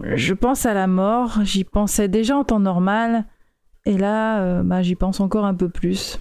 Je 0.00 0.34
pense 0.34 0.66
à 0.66 0.74
la 0.74 0.86
mort, 0.86 1.38
j'y 1.42 1.64
pensais 1.64 2.08
déjà 2.08 2.36
en 2.36 2.44
temps 2.44 2.60
normal, 2.60 3.24
et 3.86 3.96
là, 3.96 4.40
euh, 4.42 4.62
bah, 4.62 4.82
j'y 4.82 4.94
pense 4.94 5.20
encore 5.20 5.44
un 5.44 5.54
peu 5.54 5.68
plus. 5.68 6.18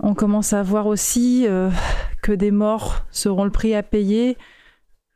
On 0.00 0.14
commence 0.14 0.52
à 0.52 0.62
voir 0.62 0.86
aussi 0.86 1.46
euh, 1.46 1.70
que 2.22 2.32
des 2.32 2.50
morts 2.50 3.04
seront 3.10 3.44
le 3.44 3.50
prix 3.50 3.74
à 3.74 3.82
payer 3.82 4.36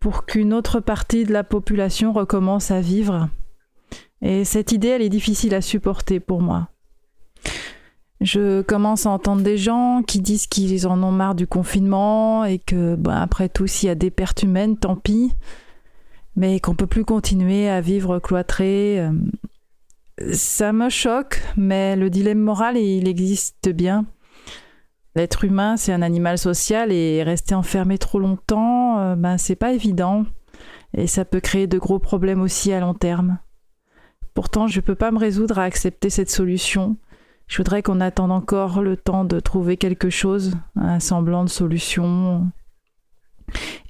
pour 0.01 0.25
qu'une 0.25 0.53
autre 0.53 0.81
partie 0.81 1.25
de 1.25 1.33
la 1.33 1.45
population 1.45 2.13
recommence 2.13 2.71
à 2.71 2.81
vivre. 2.81 3.29
Et 4.21 4.45
cette 4.45 4.73
idée, 4.73 4.89
elle 4.89 5.03
est 5.03 5.09
difficile 5.09 5.55
à 5.55 5.61
supporter 5.61 6.19
pour 6.19 6.41
moi. 6.41 6.72
Je 8.23 8.63
commence 8.63 9.07
à 9.07 9.11
entendre 9.11 9.43
des 9.43 9.57
gens 9.59 10.03
qui 10.07 10.21
disent 10.21 10.47
qu'ils 10.47 10.87
en 10.87 11.03
ont 11.03 11.11
marre 11.11 11.35
du 11.35 11.49
confinement 11.49 12.45
et 12.45 12.59
que, 12.59 12.95
bah, 12.95 13.21
après 13.21 13.49
tout, 13.49 13.67
s'il 13.67 13.89
y 13.89 13.91
a 13.91 13.97
des 13.97 14.11
pertes 14.11 14.45
humaines, 14.45 14.77
tant 14.77 14.95
pis, 14.95 15.33
mais 16.37 16.61
qu'on 16.61 16.77
peut 16.77 16.87
plus 16.87 17.05
continuer 17.05 17.69
à 17.69 17.81
vivre 17.81 18.21
cloîtré. 18.21 19.01
Euh, 19.01 19.13
ça 20.33 20.73
me 20.73 20.89
choque, 20.89 21.43
mais 21.57 21.97
le 21.97 22.11
dilemme 22.11 22.39
moral, 22.39 22.77
il 22.77 23.09
existe 23.09 23.69
bien. 23.69 24.07
L'être 25.17 25.45
humain, 25.45 25.77
c'est 25.77 25.93
un 25.93 26.01
animal 26.01 26.39
social 26.39 26.93
et 26.93 27.23
rester 27.25 27.55
enfermé 27.57 27.99
trop 27.99 28.21
longtemps, 28.21 28.99
euh, 28.99 29.17
ben 29.17 29.37
c'est 29.37 29.57
pas 29.57 29.73
évident. 29.73 30.25
Et 30.95 31.07
ça 31.07 31.25
peut 31.25 31.41
créer 31.41 31.67
de 31.67 31.79
gros 31.79 31.99
problèmes 31.99 32.41
aussi 32.41 32.73
à 32.73 32.81
long 32.81 32.95
terme. 32.95 33.39
Pourtant, 34.33 34.69
je 34.69 34.81
peux 34.81 34.95
pas 34.95 35.11
me 35.11 35.19
résoudre 35.19 35.59
à 35.59 35.65
accepter 35.65 36.09
cette 36.09 36.31
solution. 36.31 36.97
Je 37.53 37.59
voudrais 37.59 37.83
qu'on 37.83 38.01
attende 38.01 38.33
encore 38.33 38.81
le 38.81 38.97
temps 38.97 39.27
de 39.27 39.39
trouver 39.39 39.77
quelque 39.77 40.09
chose, 40.09 40.55
un 40.75 41.01
semblant 41.01 41.45
de 41.45 41.51
solution. 41.51 42.51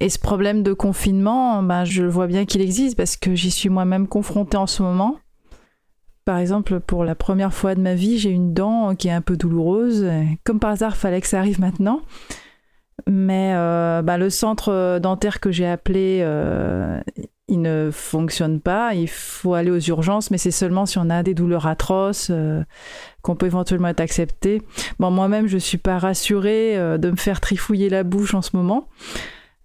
Et 0.01 0.09
ce 0.09 0.19
problème 0.19 0.63
de 0.63 0.73
confinement, 0.73 1.63
ben, 1.63 1.85
je 1.85 2.03
vois 2.03 2.27
bien 2.27 2.43
qu'il 2.43 2.59
existe 2.59 2.97
parce 2.97 3.15
que 3.15 3.35
j'y 3.35 3.51
suis 3.51 3.69
moi-même 3.69 4.09
confrontée 4.09 4.57
en 4.57 4.67
ce 4.67 4.83
moment. 4.83 5.15
Par 6.25 6.39
exemple, 6.39 6.81
pour 6.81 7.05
la 7.05 7.15
première 7.15 7.53
fois 7.53 7.73
de 7.73 7.79
ma 7.79 7.95
vie, 7.95 8.17
j'ai 8.17 8.31
une 8.31 8.53
dent 8.53 8.95
qui 8.95 9.07
est 9.07 9.13
un 9.13 9.21
peu 9.21 9.37
douloureuse. 9.37 10.11
Comme 10.43 10.59
par 10.59 10.71
hasard, 10.71 10.97
fallait 10.97 11.21
que 11.21 11.27
ça 11.27 11.39
arrive 11.39 11.61
maintenant. 11.61 12.01
Mais 13.09 13.53
euh, 13.55 14.01
bah, 14.01 14.17
le 14.17 14.29
centre 14.29 14.99
dentaire 14.99 15.39
que 15.39 15.53
j'ai 15.53 15.67
appelé, 15.67 16.19
euh, 16.21 16.99
il 17.53 17.61
ne 17.61 17.89
fonctionne 17.91 18.59
pas. 18.59 18.93
Il 18.93 19.07
faut 19.07 19.53
aller 19.53 19.71
aux 19.71 19.79
urgences, 19.79 20.29
mais 20.29 20.37
c'est 20.37 20.51
seulement 20.51 20.85
si 20.85 20.97
on 20.97 21.09
a 21.09 21.23
des 21.23 21.33
douleurs 21.33 21.67
atroces 21.67 22.27
euh, 22.29 22.63
qu'on 23.21 23.35
peut 23.35 23.45
éventuellement 23.45 23.87
être 23.87 24.01
accepté. 24.01 24.61
Bon, 24.99 25.11
moi-même, 25.11 25.47
je 25.47 25.55
ne 25.55 25.59
suis 25.59 25.77
pas 25.77 25.97
rassurée 25.97 26.75
de 26.97 27.11
me 27.11 27.15
faire 27.15 27.39
trifouiller 27.39 27.89
la 27.89 28.03
bouche 28.03 28.33
en 28.33 28.41
ce 28.41 28.55
moment. 28.55 28.89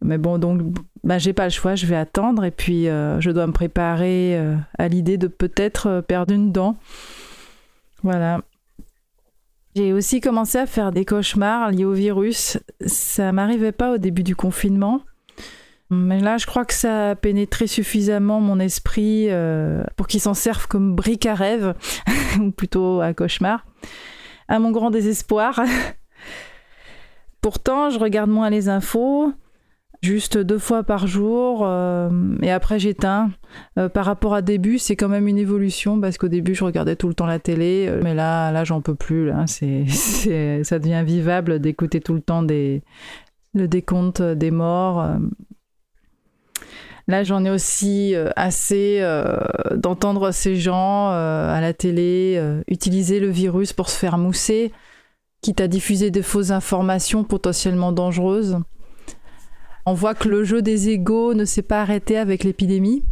Mais 0.00 0.18
bon, 0.18 0.38
donc, 0.38 0.62
bah, 1.04 1.18
j'ai 1.18 1.32
pas 1.32 1.44
le 1.44 1.50
choix, 1.50 1.74
je 1.74 1.86
vais 1.86 1.96
attendre 1.96 2.44
et 2.44 2.50
puis 2.50 2.88
euh, 2.88 3.20
je 3.20 3.30
dois 3.30 3.46
me 3.46 3.52
préparer 3.52 4.38
euh, 4.38 4.56
à 4.78 4.88
l'idée 4.88 5.16
de 5.18 5.26
peut-être 5.26 5.86
euh, 5.86 6.02
perdre 6.02 6.32
une 6.32 6.52
dent. 6.52 6.76
Voilà. 8.02 8.40
J'ai 9.74 9.92
aussi 9.92 10.20
commencé 10.20 10.58
à 10.58 10.66
faire 10.66 10.92
des 10.92 11.04
cauchemars 11.04 11.70
liés 11.70 11.84
au 11.84 11.92
virus. 11.92 12.58
Ça 12.86 13.32
m'arrivait 13.32 13.72
pas 13.72 13.94
au 13.94 13.98
début 13.98 14.22
du 14.22 14.34
confinement. 14.36 15.02
Mais 15.90 16.20
là, 16.20 16.36
je 16.36 16.46
crois 16.46 16.64
que 16.64 16.74
ça 16.74 17.10
a 17.10 17.14
pénétré 17.14 17.66
suffisamment 17.66 18.40
mon 18.40 18.60
esprit 18.60 19.28
pour 19.96 20.06
qu'il 20.06 20.20
s'en 20.20 20.34
serve 20.34 20.66
comme 20.68 20.94
brique 20.94 21.24
à 21.24 21.34
rêve, 21.34 21.74
ou 22.40 22.50
plutôt 22.50 23.00
à 23.00 23.14
cauchemar. 23.14 23.64
À 24.48 24.58
mon 24.58 24.70
grand 24.70 24.90
désespoir. 24.90 25.60
Pourtant, 27.40 27.88
je 27.90 27.98
regarde 27.98 28.28
moins 28.28 28.50
les 28.50 28.68
infos 28.68 29.32
juste 30.02 30.38
deux 30.38 30.58
fois 30.58 30.82
par 30.82 31.06
jour 31.06 31.62
euh, 31.62 32.10
et 32.42 32.50
après 32.50 32.78
j'éteins. 32.78 33.30
Euh, 33.78 33.88
par 33.88 34.04
rapport 34.04 34.34
à 34.34 34.42
début, 34.42 34.78
c'est 34.78 34.96
quand 34.96 35.08
même 35.08 35.28
une 35.28 35.38
évolution 35.38 36.00
parce 36.00 36.18
qu'au 36.18 36.28
début 36.28 36.54
je 36.54 36.64
regardais 36.64 36.96
tout 36.96 37.08
le 37.08 37.14
temps 37.14 37.26
la 37.26 37.38
télé, 37.38 37.86
euh, 37.88 38.00
mais 38.02 38.14
là, 38.14 38.52
là 38.52 38.64
j'en 38.64 38.80
peux 38.80 38.94
plus. 38.94 39.26
Là, 39.26 39.46
ça 39.46 40.78
devient 40.78 41.02
vivable 41.04 41.58
d'écouter 41.58 42.00
tout 42.00 42.14
le 42.14 42.20
temps 42.20 42.42
le 42.42 43.68
décompte 43.68 44.22
des 44.22 44.50
morts. 44.50 45.04
Là, 47.08 47.24
j'en 47.24 47.44
ai 47.44 47.50
aussi 47.50 48.14
assez 48.36 49.02
d'entendre 49.74 50.30
ces 50.30 50.56
gens 50.56 51.08
à 51.08 51.58
la 51.60 51.72
télé 51.72 52.38
utiliser 52.68 53.18
le 53.18 53.30
virus 53.30 53.72
pour 53.72 53.88
se 53.88 53.96
faire 53.96 54.18
mousser, 54.18 54.72
quitte 55.40 55.62
à 55.62 55.68
diffuser 55.68 56.10
des 56.10 56.22
fausses 56.22 56.50
informations 56.50 57.24
potentiellement 57.24 57.92
dangereuses. 57.92 58.58
On 59.86 59.94
voit 59.94 60.14
que 60.14 60.28
le 60.28 60.44
jeu 60.44 60.60
des 60.60 60.90
égaux 60.90 61.32
ne 61.32 61.46
s'est 61.46 61.62
pas 61.62 61.80
arrêté 61.80 62.18
avec 62.18 62.44
l'épidémie. 62.44 63.04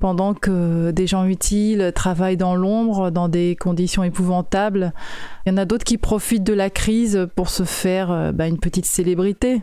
Pendant 0.00 0.32
que 0.32 0.92
des 0.92 1.06
gens 1.06 1.26
utiles 1.26 1.92
travaillent 1.94 2.36
dans 2.36 2.54
l'ombre, 2.54 3.10
dans 3.10 3.28
des 3.28 3.54
conditions 3.54 4.04
épouvantables, 4.04 4.94
il 5.44 5.50
y 5.50 5.52
en 5.52 5.58
a 5.58 5.64
d'autres 5.64 5.84
qui 5.84 5.98
profitent 5.98 6.44
de 6.44 6.52
la 6.54 6.70
crise 6.70 7.28
pour 7.34 7.50
se 7.50 7.64
faire 7.64 8.10
euh, 8.10 8.32
bah, 8.32 8.46
une 8.46 8.58
petite 8.58 8.86
célébrité. 8.86 9.60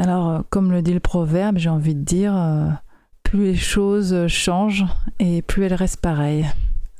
Alors, 0.00 0.30
euh, 0.30 0.38
comme 0.48 0.70
le 0.70 0.80
dit 0.80 0.94
le 0.94 1.00
proverbe, 1.00 1.58
j'ai 1.58 1.70
envie 1.70 1.96
de 1.96 2.04
dire, 2.04 2.32
euh, 2.32 2.68
plus 3.24 3.46
les 3.46 3.56
choses 3.56 4.28
changent 4.28 4.84
et 5.18 5.42
plus 5.42 5.64
elles 5.64 5.74
restent 5.74 6.00
pareilles. 6.00 6.46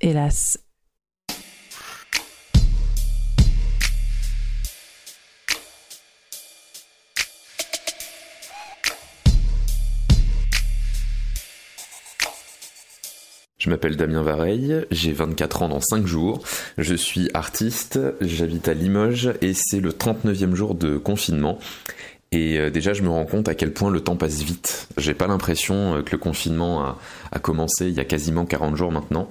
Hélas. 0.00 0.58
Je 13.58 13.70
m'appelle 13.70 13.96
Damien 13.96 14.22
Vareille, 14.22 14.84
j'ai 14.90 15.12
24 15.12 15.62
ans 15.62 15.68
dans 15.68 15.80
5 15.80 16.06
jours, 16.06 16.42
je 16.78 16.94
suis 16.94 17.28
artiste, 17.34 18.00
j'habite 18.20 18.66
à 18.66 18.74
Limoges 18.74 19.34
et 19.40 19.52
c'est 19.52 19.80
le 19.80 19.90
39e 19.90 20.54
jour 20.54 20.74
de 20.74 20.96
confinement. 20.96 21.58
Et 22.32 22.58
euh, 22.58 22.70
déjà, 22.70 22.92
je 22.92 23.02
me 23.02 23.08
rends 23.08 23.24
compte 23.24 23.48
à 23.48 23.54
quel 23.54 23.72
point 23.72 23.90
le 23.90 24.00
temps 24.00 24.16
passe 24.16 24.42
vite. 24.42 24.88
J'ai 24.96 25.14
pas 25.14 25.26
l'impression 25.26 25.96
euh, 25.96 26.02
que 26.02 26.12
le 26.12 26.18
confinement 26.18 26.96
a, 27.32 27.38
commencé 27.38 27.86
il 27.86 27.94
y 27.94 28.00
a 28.00 28.04
quasiment 28.04 28.44
40 28.44 28.76
jours 28.76 28.92
maintenant. 28.92 29.30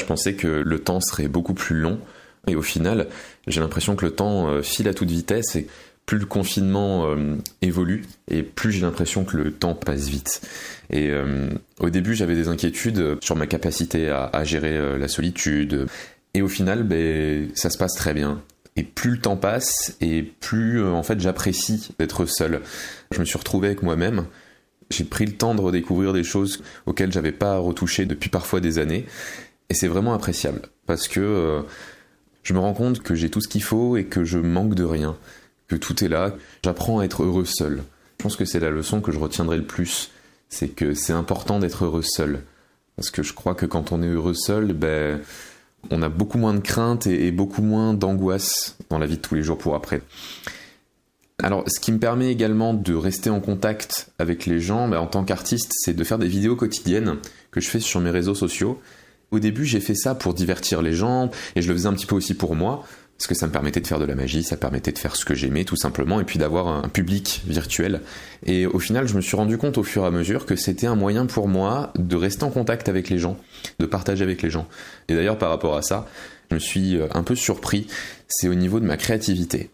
Je 0.00 0.06
pensais 0.06 0.34
que 0.34 0.46
le 0.46 0.78
temps 0.78 1.00
serait 1.00 1.28
beaucoup 1.28 1.54
plus 1.54 1.76
long. 1.76 1.98
Et 2.46 2.54
au 2.54 2.62
final, 2.62 3.08
j'ai 3.48 3.60
l'impression 3.60 3.96
que 3.96 4.04
le 4.04 4.12
temps 4.12 4.48
euh, 4.48 4.62
file 4.62 4.86
à 4.88 4.94
toute 4.94 5.10
vitesse 5.10 5.56
et 5.56 5.66
plus 6.04 6.18
le 6.18 6.26
confinement 6.26 7.16
évolue 7.62 8.04
et 8.30 8.44
plus 8.44 8.70
j'ai 8.70 8.82
l'impression 8.82 9.24
que 9.24 9.36
le 9.36 9.50
temps 9.50 9.74
passe 9.74 10.06
vite. 10.06 10.40
Et 10.88 11.10
au 11.80 11.90
début, 11.90 12.14
j'avais 12.14 12.36
des 12.36 12.46
inquiétudes 12.46 13.16
sur 13.20 13.34
ma 13.34 13.48
capacité 13.48 14.08
à, 14.08 14.30
à 14.32 14.44
gérer 14.44 14.96
la 15.00 15.08
solitude. 15.08 15.88
Et 16.32 16.42
au 16.42 16.48
final, 16.48 16.84
ben, 16.84 17.48
ça 17.56 17.70
se 17.70 17.76
passe 17.76 17.94
très 17.94 18.14
bien. 18.14 18.40
Et 18.76 18.82
plus 18.82 19.12
le 19.12 19.20
temps 19.20 19.36
passe, 19.36 19.96
et 20.00 20.22
plus 20.22 20.84
en 20.84 21.02
fait 21.02 21.18
j'apprécie 21.18 21.94
d'être 21.98 22.26
seul. 22.26 22.60
Je 23.10 23.20
me 23.20 23.24
suis 23.24 23.38
retrouvé 23.38 23.68
avec 23.68 23.82
moi-même. 23.82 24.26
J'ai 24.90 25.04
pris 25.04 25.26
le 25.26 25.32
temps 25.32 25.54
de 25.54 25.60
redécouvrir 25.60 26.12
des 26.12 26.24
choses 26.24 26.62
auxquelles 26.84 27.12
j'avais 27.12 27.32
pas 27.32 27.58
retouché 27.58 28.04
depuis 28.04 28.28
parfois 28.28 28.60
des 28.60 28.78
années. 28.78 29.06
Et 29.70 29.74
c'est 29.74 29.88
vraiment 29.88 30.14
appréciable 30.14 30.62
parce 30.86 31.08
que 31.08 31.64
je 32.42 32.54
me 32.54 32.60
rends 32.60 32.74
compte 32.74 33.02
que 33.02 33.14
j'ai 33.14 33.30
tout 33.30 33.40
ce 33.40 33.48
qu'il 33.48 33.62
faut 33.62 33.96
et 33.96 34.04
que 34.04 34.24
je 34.24 34.38
manque 34.38 34.74
de 34.74 34.84
rien 34.84 35.16
que 35.68 35.76
tout 35.76 36.04
est 36.04 36.08
là. 36.08 36.34
J'apprends 36.64 37.00
à 37.00 37.04
être 37.04 37.22
heureux 37.24 37.44
seul. 37.44 37.82
Je 38.18 38.22
pense 38.22 38.36
que 38.36 38.44
c'est 38.44 38.60
la 38.60 38.70
leçon 38.70 39.00
que 39.00 39.12
je 39.12 39.18
retiendrai 39.18 39.56
le 39.56 39.64
plus. 39.64 40.10
C'est 40.48 40.68
que 40.68 40.94
c'est 40.94 41.12
important 41.12 41.58
d'être 41.58 41.84
heureux 41.84 42.02
seul. 42.02 42.42
Parce 42.94 43.10
que 43.10 43.22
je 43.22 43.32
crois 43.32 43.54
que 43.54 43.66
quand 43.66 43.92
on 43.92 44.02
est 44.02 44.08
heureux 44.08 44.34
seul, 44.34 44.72
ben, 44.72 45.20
on 45.90 46.02
a 46.02 46.08
beaucoup 46.08 46.38
moins 46.38 46.54
de 46.54 46.60
crainte 46.60 47.06
et, 47.06 47.30
beaucoup 47.30 47.62
moins 47.62 47.94
d'angoisse 47.94 48.76
dans 48.90 48.98
la 48.98 49.06
vie 49.06 49.16
de 49.16 49.22
tous 49.22 49.34
les 49.34 49.42
jours 49.42 49.58
pour 49.58 49.74
après. 49.74 50.02
Alors, 51.42 51.64
ce 51.66 51.80
qui 51.80 51.92
me 51.92 51.98
permet 51.98 52.30
également 52.30 52.72
de 52.72 52.94
rester 52.94 53.28
en 53.28 53.40
contact 53.40 54.10
avec 54.18 54.46
les 54.46 54.58
gens 54.58 54.88
ben, 54.88 54.98
en 54.98 55.06
tant 55.06 55.24
qu'artiste, 55.24 55.72
c'est 55.76 55.94
de 55.94 56.04
faire 56.04 56.18
des 56.18 56.28
vidéos 56.28 56.56
quotidiennes 56.56 57.16
que 57.50 57.60
je 57.60 57.68
fais 57.68 57.80
sur 57.80 58.00
mes 58.00 58.10
réseaux 58.10 58.34
sociaux. 58.34 58.80
Au 59.30 59.38
début, 59.38 59.64
j'ai 59.64 59.80
fait 59.80 59.94
ça 59.94 60.14
pour 60.14 60.34
divertir 60.34 60.80
les 60.80 60.92
gens 60.92 61.30
et 61.54 61.62
je 61.62 61.68
le 61.68 61.74
faisais 61.74 61.88
un 61.88 61.92
petit 61.92 62.06
peu 62.06 62.14
aussi 62.14 62.34
pour 62.34 62.54
moi, 62.54 62.84
parce 63.18 63.28
que 63.28 63.34
ça 63.34 63.46
me 63.46 63.52
permettait 63.52 63.80
de 63.80 63.86
faire 63.86 63.98
de 63.98 64.04
la 64.04 64.14
magie, 64.14 64.42
ça 64.42 64.56
permettait 64.56 64.92
de 64.92 64.98
faire 64.98 65.16
ce 65.16 65.24
que 65.24 65.34
j'aimais 65.34 65.64
tout 65.64 65.76
simplement, 65.76 66.20
et 66.20 66.24
puis 66.24 66.38
d'avoir 66.38 66.68
un 66.68 66.88
public 66.88 67.42
virtuel. 67.46 68.02
Et 68.44 68.66
au 68.66 68.78
final, 68.78 69.08
je 69.08 69.14
me 69.14 69.22
suis 69.22 69.36
rendu 69.36 69.56
compte 69.56 69.78
au 69.78 69.82
fur 69.82 70.04
et 70.04 70.06
à 70.06 70.10
mesure 70.10 70.44
que 70.44 70.54
c'était 70.54 70.86
un 70.86 70.96
moyen 70.96 71.24
pour 71.24 71.48
moi 71.48 71.92
de 71.98 72.14
rester 72.14 72.44
en 72.44 72.50
contact 72.50 72.88
avec 72.88 73.08
les 73.08 73.18
gens, 73.18 73.38
de 73.78 73.86
partager 73.86 74.22
avec 74.22 74.42
les 74.42 74.50
gens. 74.50 74.68
Et 75.08 75.14
d'ailleurs, 75.14 75.38
par 75.38 75.48
rapport 75.48 75.76
à 75.76 75.82
ça, 75.82 76.06
je 76.50 76.54
me 76.54 76.60
suis 76.60 76.96
euh, 76.96 77.06
un 77.12 77.22
peu 77.22 77.34
surpris, 77.34 77.86
c'est 78.28 78.48
au 78.48 78.54
niveau 78.54 78.80
de 78.80 78.86
ma 78.86 78.98
créativité. 78.98 79.70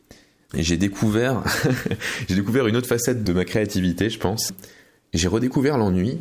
J'ai 0.55 0.77
découvert, 0.77 1.43
j'ai 2.29 2.37
découvert 2.37 2.67
une 2.67 2.77
autre 2.77 2.89
facette 2.89 3.25
de 3.25 3.33
ma 3.33 3.45
créativité, 3.45 4.09
je 4.09 4.19
pense. 4.19 4.53
J'ai 5.15 5.29
redécouvert 5.29 5.79
l'ennui, 5.79 6.19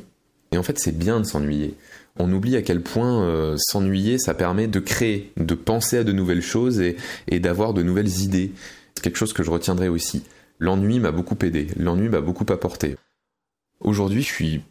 Et 0.51 0.57
en 0.57 0.63
fait, 0.63 0.79
c'est 0.79 0.97
bien 0.97 1.19
de 1.19 1.25
s'ennuyer. 1.25 1.75
On 2.17 2.31
oublie 2.31 2.55
à 2.55 2.61
quel 2.61 2.81
point 2.81 3.23
euh, 3.23 3.55
s'ennuyer, 3.57 4.17
ça 4.19 4.33
permet 4.33 4.67
de 4.67 4.79
créer, 4.79 5.31
de 5.37 5.55
penser 5.55 5.97
à 5.97 6.03
de 6.03 6.11
nouvelles 6.11 6.41
choses 6.41 6.79
et, 6.79 6.97
et 7.27 7.39
d'avoir 7.39 7.73
de 7.73 7.83
nouvelles 7.83 8.21
idées. 8.21 8.51
C'est 8.95 9.03
quelque 9.03 9.17
chose 9.17 9.33
que 9.33 9.43
je 9.43 9.51
retiendrai 9.51 9.87
aussi. 9.87 10.23
L'ennui 10.59 10.99
m'a 10.99 11.11
beaucoup 11.11 11.37
aidé, 11.41 11.67
l'ennui 11.77 12.09
m'a 12.09 12.21
beaucoup 12.21 12.45
apporté. 12.49 12.95
Aujourd'hui, 13.79 14.21
je 14.21 14.27
suis 14.27 14.61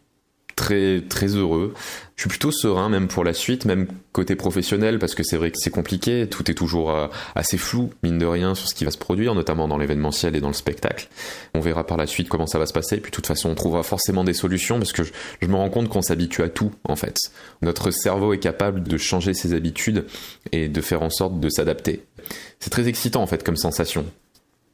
très 0.61 1.01
très 1.01 1.27
heureux. 1.35 1.73
Je 2.15 2.21
suis 2.21 2.29
plutôt 2.29 2.51
serein 2.51 2.87
même 2.87 3.07
pour 3.07 3.23
la 3.23 3.33
suite, 3.33 3.65
même 3.65 3.87
côté 4.11 4.35
professionnel 4.35 4.99
parce 4.99 5.15
que 5.15 5.23
c'est 5.23 5.37
vrai 5.37 5.49
que 5.49 5.57
c'est 5.57 5.71
compliqué, 5.71 6.27
tout 6.29 6.51
est 6.51 6.53
toujours 6.53 6.91
euh, 6.91 7.07
assez 7.33 7.57
flou 7.57 7.89
mine 8.03 8.19
de 8.19 8.27
rien 8.27 8.53
sur 8.53 8.67
ce 8.69 8.75
qui 8.75 8.85
va 8.85 8.91
se 8.91 8.97
produire, 8.99 9.33
notamment 9.33 9.67
dans 9.67 9.79
l'événementiel 9.79 10.35
et 10.35 10.39
dans 10.39 10.49
le 10.49 10.53
spectacle. 10.53 11.09
On 11.55 11.61
verra 11.61 11.87
par 11.87 11.97
la 11.97 12.05
suite 12.05 12.29
comment 12.29 12.45
ça 12.45 12.59
va 12.59 12.67
se 12.67 12.73
passer. 12.73 12.97
Puis 12.97 13.09
de 13.09 13.15
toute 13.15 13.25
façon, 13.25 13.49
on 13.49 13.55
trouvera 13.55 13.81
forcément 13.81 14.23
des 14.23 14.35
solutions 14.35 14.77
parce 14.77 14.91
que 14.91 15.03
je, 15.03 15.11
je 15.41 15.47
me 15.47 15.55
rends 15.55 15.71
compte 15.71 15.89
qu'on 15.89 16.03
s'habitue 16.03 16.43
à 16.43 16.49
tout 16.49 16.71
en 16.83 16.95
fait. 16.95 17.17
Notre 17.63 17.89
cerveau 17.89 18.33
est 18.33 18.39
capable 18.39 18.83
de 18.83 18.97
changer 18.97 19.33
ses 19.33 19.55
habitudes 19.55 20.05
et 20.51 20.67
de 20.67 20.81
faire 20.81 21.01
en 21.01 21.09
sorte 21.09 21.39
de 21.39 21.49
s'adapter. 21.49 22.03
C'est 22.59 22.69
très 22.69 22.87
excitant 22.87 23.23
en 23.23 23.27
fait 23.27 23.43
comme 23.43 23.57
sensation. 23.57 24.05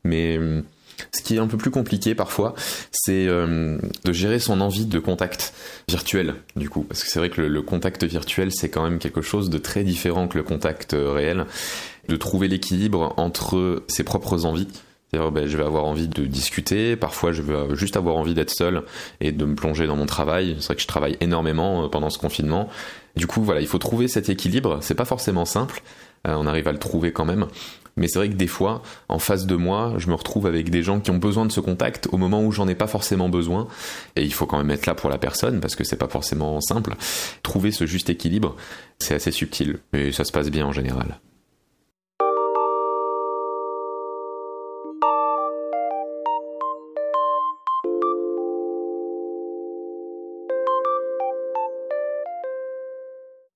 Mais 0.03 0.37
hum, 0.37 0.63
ce 1.11 1.21
qui 1.21 1.35
est 1.35 1.39
un 1.39 1.47
peu 1.47 1.57
plus 1.57 1.71
compliqué 1.71 2.15
parfois, 2.15 2.53
c'est 2.91 3.27
euh, 3.27 3.77
de 4.03 4.13
gérer 4.13 4.39
son 4.39 4.61
envie 4.61 4.85
de 4.85 4.99
contact 4.99 5.53
virtuel, 5.89 6.35
du 6.55 6.69
coup. 6.69 6.83
Parce 6.83 7.03
que 7.03 7.09
c'est 7.09 7.19
vrai 7.19 7.29
que 7.29 7.41
le, 7.41 7.61
contact 7.61 8.03
virtuel, 8.03 8.51
c'est 8.51 8.69
quand 8.69 8.83
même 8.83 8.99
quelque 8.99 9.21
chose 9.21 9.49
de 9.49 9.57
très 9.57 9.83
différent 9.83 10.27
que 10.27 10.37
le 10.37 10.43
contact 10.43 10.93
euh, 10.93 11.11
réel. 11.11 11.45
De 12.07 12.15
trouver 12.15 12.47
l'équilibre 12.47 13.13
entre 13.17 13.83
ses 13.89 14.05
propres 14.05 14.45
envies. 14.45 14.69
C'est-à-dire, 15.11 15.29
ben, 15.29 15.45
je 15.45 15.57
vais 15.57 15.65
avoir 15.65 15.83
envie 15.83 16.07
de 16.07 16.25
discuter, 16.25 16.95
parfois 16.95 17.33
je 17.33 17.41
vais 17.41 17.75
juste 17.75 17.97
avoir 17.97 18.15
envie 18.15 18.33
d'être 18.33 18.49
seul 18.49 18.83
et 19.19 19.33
de 19.33 19.43
me 19.43 19.55
plonger 19.55 19.87
dans 19.87 19.97
mon 19.97 20.05
travail. 20.05 20.55
C'est 20.59 20.67
vrai 20.67 20.75
que 20.75 20.81
je 20.81 20.87
travaille 20.87 21.17
énormément 21.19 21.83
euh, 21.83 21.87
pendant 21.89 22.09
ce 22.09 22.17
confinement. 22.17 22.69
Du 23.17 23.27
coup, 23.27 23.43
voilà, 23.43 23.59
il 23.59 23.67
faut 23.67 23.77
trouver 23.77 24.07
cet 24.07 24.29
équilibre. 24.29 24.77
C'est 24.81 24.95
pas 24.95 25.05
forcément 25.05 25.43
simple. 25.43 25.81
on 26.23 26.47
arrive 26.47 26.67
à 26.69 26.71
le 26.71 26.79
trouver 26.79 27.11
quand 27.11 27.25
même. 27.25 27.47
Mais 27.97 28.07
c'est 28.07 28.19
vrai 28.19 28.29
que 28.29 28.35
des 28.35 28.47
fois, 28.47 28.83
en 29.09 29.19
face 29.19 29.45
de 29.45 29.55
moi, 29.55 29.95
je 29.97 30.07
me 30.07 30.13
retrouve 30.13 30.45
avec 30.45 30.69
des 30.69 30.83
gens 30.83 30.99
qui 30.99 31.11
ont 31.11 31.17
besoin 31.17 31.45
de 31.45 31.51
ce 31.51 31.59
contact 31.59 32.07
au 32.11 32.17
moment 32.17 32.43
où 32.43 32.51
j'en 32.51 32.67
ai 32.67 32.75
pas 32.75 32.87
forcément 32.87 33.27
besoin. 33.27 33.67
Et 34.15 34.23
il 34.23 34.33
faut 34.33 34.45
quand 34.45 34.57
même 34.57 34.71
être 34.71 34.85
là 34.85 34.95
pour 34.95 35.09
la 35.09 35.17
personne 35.17 35.59
parce 35.59 35.75
que 35.75 35.83
c'est 35.83 35.97
pas 35.97 36.07
forcément 36.07 36.61
simple. 36.61 36.95
Trouver 37.43 37.71
ce 37.71 37.85
juste 37.85 38.09
équilibre, 38.09 38.55
c'est 38.99 39.15
assez 39.15 39.31
subtil. 39.31 39.79
Mais 39.93 40.11
ça 40.11 40.23
se 40.23 40.31
passe 40.31 40.49
bien 40.49 40.65
en 40.65 40.71
général. 40.71 41.19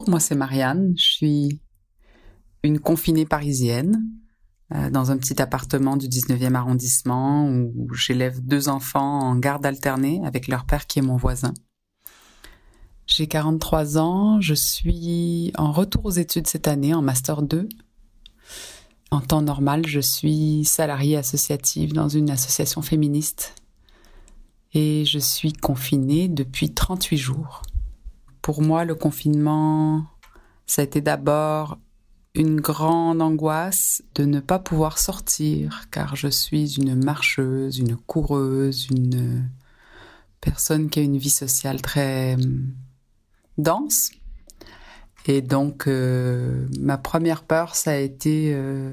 Moi, 0.08 0.20
c'est 0.20 0.36
Marianne. 0.36 0.94
Je 0.98 1.04
suis 1.04 1.62
une 2.64 2.80
confinée 2.80 3.26
parisienne 3.26 4.04
dans 4.92 5.12
un 5.12 5.18
petit 5.18 5.42
appartement 5.42 5.98
du 5.98 6.08
19e 6.08 6.56
arrondissement 6.56 7.50
où 7.50 7.88
j'élève 7.94 8.40
deux 8.42 8.70
enfants 8.70 9.20
en 9.20 9.36
garde 9.36 9.66
alternée 9.66 10.22
avec 10.24 10.48
leur 10.48 10.66
père 10.66 10.88
qui 10.88 11.00
est 11.00 11.02
mon 11.02 11.18
voisin. 11.18 11.54
J'ai 13.08 13.28
43 13.28 13.98
ans, 13.98 14.40
je 14.40 14.54
suis 14.54 15.52
en 15.58 15.74
retour 15.74 16.06
aux 16.06 16.12
études 16.12 16.48
cette 16.48 16.70
année 16.70 16.94
en 16.94 17.02
master 17.02 17.42
2. 17.42 17.68
En 19.12 19.20
temps 19.20 19.42
normal, 19.42 19.86
je 19.86 20.00
suis 20.00 20.64
salariée 20.64 21.18
associative 21.18 21.92
dans 21.92 22.08
une 22.08 22.30
association 22.30 22.82
féministe 22.82 23.56
et 24.74 25.04
je 25.04 25.20
suis 25.20 25.52
confinée 25.52 26.30
depuis 26.30 26.74
38 26.74 27.18
jours. 27.18 27.64
Pour 28.42 28.62
moi, 28.62 28.86
le 28.86 28.96
confinement, 28.96 30.06
ça 30.66 30.82
a 30.82 30.86
été 30.86 31.02
d'abord 31.02 31.78
une 32.34 32.62
grande 32.62 33.22
angoisse 33.22 34.04
de 34.16 34.26
ne 34.26 34.40
pas 34.40 34.60
pouvoir 34.60 34.98
sortir 34.98 35.88
car 35.92 36.16
je 36.16 36.28
suis 36.28 36.76
une 36.76 36.96
marcheuse, 37.04 37.78
une 37.80 37.98
coureuse, 37.98 38.88
une 38.90 39.50
personne 40.40 40.90
qui 40.90 41.00
a 41.00 41.04
une 41.04 41.18
vie 41.18 41.30
sociale 41.30 41.82
très 41.82 42.36
hum, 42.36 42.74
dense. 43.58 44.12
Et 45.28 45.42
donc 45.42 45.88
euh, 45.88 46.68
ma 46.80 46.98
première 46.98 47.44
peur, 47.44 47.76
ça 47.76 47.92
a 47.92 47.96
été 47.96 48.52
euh, 48.54 48.92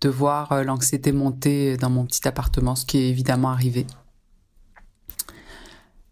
de 0.00 0.08
voir 0.08 0.52
euh, 0.52 0.62
l'anxiété 0.62 1.10
monter 1.10 1.76
dans 1.76 1.90
mon 1.90 2.04
petit 2.04 2.26
appartement, 2.28 2.76
ce 2.76 2.84
qui 2.84 2.98
est 2.98 3.08
évidemment 3.08 3.50
arrivé. 3.50 3.86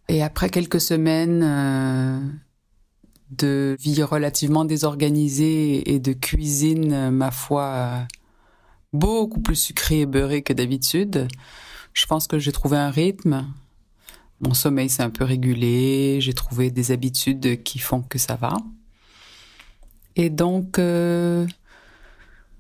Et 0.09 0.23
après 0.25 0.51
quelques 0.51 0.81
semaines 0.81 1.45
de 3.31 3.77
vie 3.79 4.03
relativement 4.03 4.65
désorganisée 4.65 5.93
et 5.93 6.01
de 6.01 6.13
cuisine, 6.13 7.11
ma 7.11 7.31
foi, 7.31 8.07
beaucoup 8.93 9.41
plus 9.41 9.57
sucrée 9.57 10.01
et 10.01 10.07
beurrée 10.07 10.43
que 10.43 10.53
d'habitude. 10.53 11.29
Je 11.93 12.07
pense 12.07 12.27
que 12.27 12.39
j'ai 12.39 12.53
trouvé 12.53 12.77
un 12.77 12.91
rythme. 12.91 13.47
Mon 14.41 14.55
sommeil 14.55 14.89
s'est 14.89 15.03
un 15.03 15.11
peu 15.11 15.25
régulé. 15.25 16.19
J'ai 16.21 16.33
trouvé 16.33 16.71
des 16.71 16.93
habitudes 16.93 17.63
qui 17.63 17.79
font 17.79 18.03
que 18.03 18.19
ça 18.19 18.37
va. 18.37 18.57
Et 20.17 20.31
donc, 20.31 20.79
euh, 20.79 21.47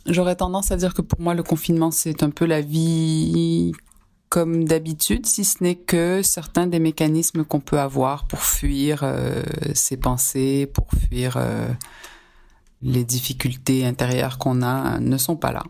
j'aurais 0.06 0.36
tendance 0.36 0.70
à 0.70 0.76
dire 0.76 0.94
que 0.94 1.02
pour 1.02 1.20
moi, 1.20 1.34
le 1.34 1.42
confinement, 1.42 1.90
c'est 1.90 2.22
un 2.22 2.30
peu 2.30 2.44
la 2.44 2.60
vie 2.60 3.72
comme 4.30 4.64
d'habitude, 4.64 5.26
si 5.26 5.44
ce 5.44 5.62
n'est 5.62 5.74
que 5.74 6.22
certains 6.22 6.68
des 6.68 6.78
mécanismes 6.78 7.44
qu'on 7.44 7.58
peut 7.58 7.80
avoir 7.80 8.28
pour 8.28 8.42
fuir 8.42 9.00
euh, 9.02 9.42
ses 9.74 9.96
pensées, 9.96 10.70
pour 10.72 10.86
fuir 10.92 11.34
euh, 11.36 11.68
les 12.80 13.04
difficultés 13.04 13.84
intérieures 13.84 14.38
qu'on 14.38 14.62
a, 14.62 15.00
ne 15.00 15.16
sont 15.18 15.36
pas 15.36 15.50
là. 15.50 15.64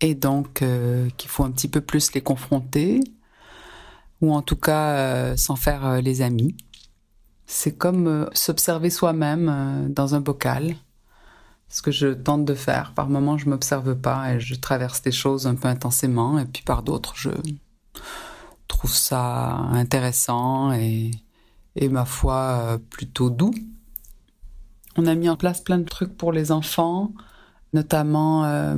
Et 0.00 0.16
donc 0.16 0.60
euh, 0.60 1.08
qu'il 1.16 1.30
faut 1.30 1.44
un 1.44 1.52
petit 1.52 1.68
peu 1.68 1.80
plus 1.80 2.12
les 2.14 2.20
confronter, 2.20 3.00
ou 4.20 4.34
en 4.34 4.42
tout 4.42 4.56
cas 4.56 5.36
s'en 5.36 5.54
faire 5.54 6.02
les 6.02 6.20
amis. 6.22 6.56
C'est 7.46 7.76
comme 7.76 8.28
s'observer 8.32 8.90
soi-même 8.90 9.86
dans 9.90 10.16
un 10.16 10.20
bocal. 10.20 10.74
Ce 11.68 11.82
que 11.82 11.92
je 11.92 12.08
tente 12.08 12.44
de 12.44 12.54
faire. 12.54 12.92
Par 12.94 13.08
moments, 13.08 13.38
je 13.38 13.48
m'observe 13.48 13.94
pas 13.94 14.34
et 14.34 14.40
je 14.40 14.56
traverse 14.56 15.02
des 15.02 15.12
choses 15.12 15.46
un 15.46 15.54
peu 15.54 15.68
intensément, 15.68 16.38
et 16.40 16.46
puis 16.46 16.62
par 16.64 16.82
d'autres, 16.82 17.14
je 17.14 17.30
trouve 18.68 18.94
ça 18.94 19.56
intéressant 19.72 20.72
et, 20.72 21.10
ma 21.90 22.04
foi 22.04 22.34
euh, 22.34 22.78
plutôt 22.78 23.30
doux. 23.30 23.54
On 24.96 25.06
a 25.06 25.14
mis 25.14 25.28
en 25.28 25.36
place 25.36 25.60
plein 25.60 25.78
de 25.78 25.84
trucs 25.84 26.16
pour 26.16 26.32
les 26.32 26.50
enfants, 26.50 27.12
notamment 27.72 28.44
euh, 28.44 28.76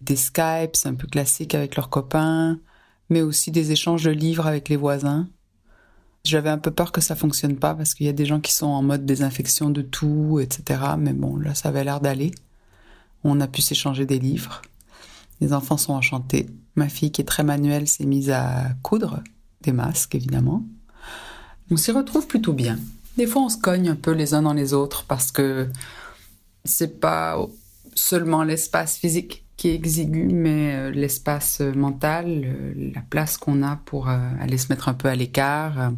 des 0.00 0.16
Skypes 0.16 0.76
un 0.84 0.94
peu 0.94 1.06
classiques 1.06 1.54
avec 1.54 1.76
leurs 1.76 1.88
copains, 1.88 2.58
mais 3.10 3.22
aussi 3.22 3.52
des 3.52 3.70
échanges 3.70 4.02
de 4.02 4.10
livres 4.10 4.46
avec 4.46 4.68
les 4.68 4.76
voisins. 4.76 5.28
J'avais 6.24 6.50
un 6.50 6.58
peu 6.58 6.70
peur 6.70 6.92
que 6.92 7.00
ça 7.00 7.16
fonctionne 7.16 7.56
pas 7.56 7.74
parce 7.74 7.94
qu'il 7.94 8.06
y 8.06 8.08
a 8.08 8.12
des 8.12 8.26
gens 8.26 8.40
qui 8.40 8.52
sont 8.52 8.66
en 8.66 8.82
mode 8.82 9.04
désinfection 9.04 9.70
de 9.70 9.82
tout, 9.82 10.40
etc. 10.40 10.80
Mais 10.98 11.12
bon, 11.12 11.36
là, 11.36 11.54
ça 11.54 11.68
avait 11.68 11.84
l'air 11.84 12.00
d'aller. 12.00 12.32
On 13.24 13.40
a 13.40 13.46
pu 13.48 13.60
s'échanger 13.60 14.06
des 14.06 14.18
livres. 14.18 14.62
Les 15.40 15.52
enfants 15.52 15.76
sont 15.76 15.92
enchantés. 15.92 16.46
Ma 16.76 16.88
fille, 16.88 17.12
qui 17.12 17.20
est 17.20 17.26
très 17.26 17.42
manuelle, 17.42 17.88
s'est 17.88 18.06
mise 18.06 18.30
à 18.30 18.70
coudre 18.82 19.22
des 19.62 19.72
masques, 19.72 20.14
évidemment. 20.14 20.64
On 21.70 21.76
s'y 21.76 21.92
retrouve 21.92 22.26
plutôt 22.26 22.52
bien. 22.52 22.78
Des 23.16 23.26
fois, 23.26 23.42
on 23.42 23.48
se 23.48 23.58
cogne 23.58 23.88
un 23.88 23.94
peu 23.94 24.12
les 24.12 24.34
uns 24.34 24.42
dans 24.42 24.54
les 24.54 24.72
autres 24.72 25.04
parce 25.06 25.32
que 25.32 25.68
c'est 26.64 27.00
pas 27.00 27.38
seulement 27.94 28.42
l'espace 28.42 28.96
physique 28.96 29.44
qui 29.56 29.68
est 29.68 29.74
exigu, 29.74 30.28
mais 30.32 30.74
euh, 30.74 30.90
l'espace 30.90 31.60
mental, 31.60 32.42
euh, 32.44 32.90
la 32.94 33.02
place 33.02 33.36
qu'on 33.36 33.62
a 33.62 33.76
pour 33.84 34.08
euh, 34.08 34.18
aller 34.40 34.58
se 34.58 34.66
mettre 34.70 34.88
un 34.88 34.94
peu 34.94 35.08
à 35.08 35.14
l'écart, 35.14 35.92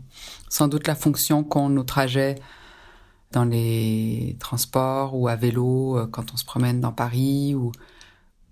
sans 0.48 0.68
doute 0.68 0.86
la 0.86 0.94
fonction 0.94 1.44
qu'ont 1.44 1.68
nos 1.68 1.84
trajets 1.84 2.34
dans 3.32 3.44
les 3.44 4.36
transports 4.38 5.18
ou 5.18 5.28
à 5.28 5.36
vélo 5.36 5.98
quand 6.12 6.32
on 6.32 6.36
se 6.36 6.44
promène 6.44 6.80
dans 6.80 6.92
Paris 6.92 7.54
ou 7.54 7.72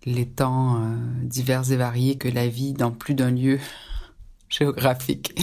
les 0.04 0.26
temps 0.26 0.82
euh, 0.82 0.96
divers 1.22 1.70
et 1.70 1.76
variés 1.76 2.16
que 2.16 2.28
la 2.28 2.48
vie 2.48 2.72
dans 2.72 2.90
plus 2.90 3.14
d'un 3.14 3.30
lieu 3.30 3.58
géographique 4.48 5.40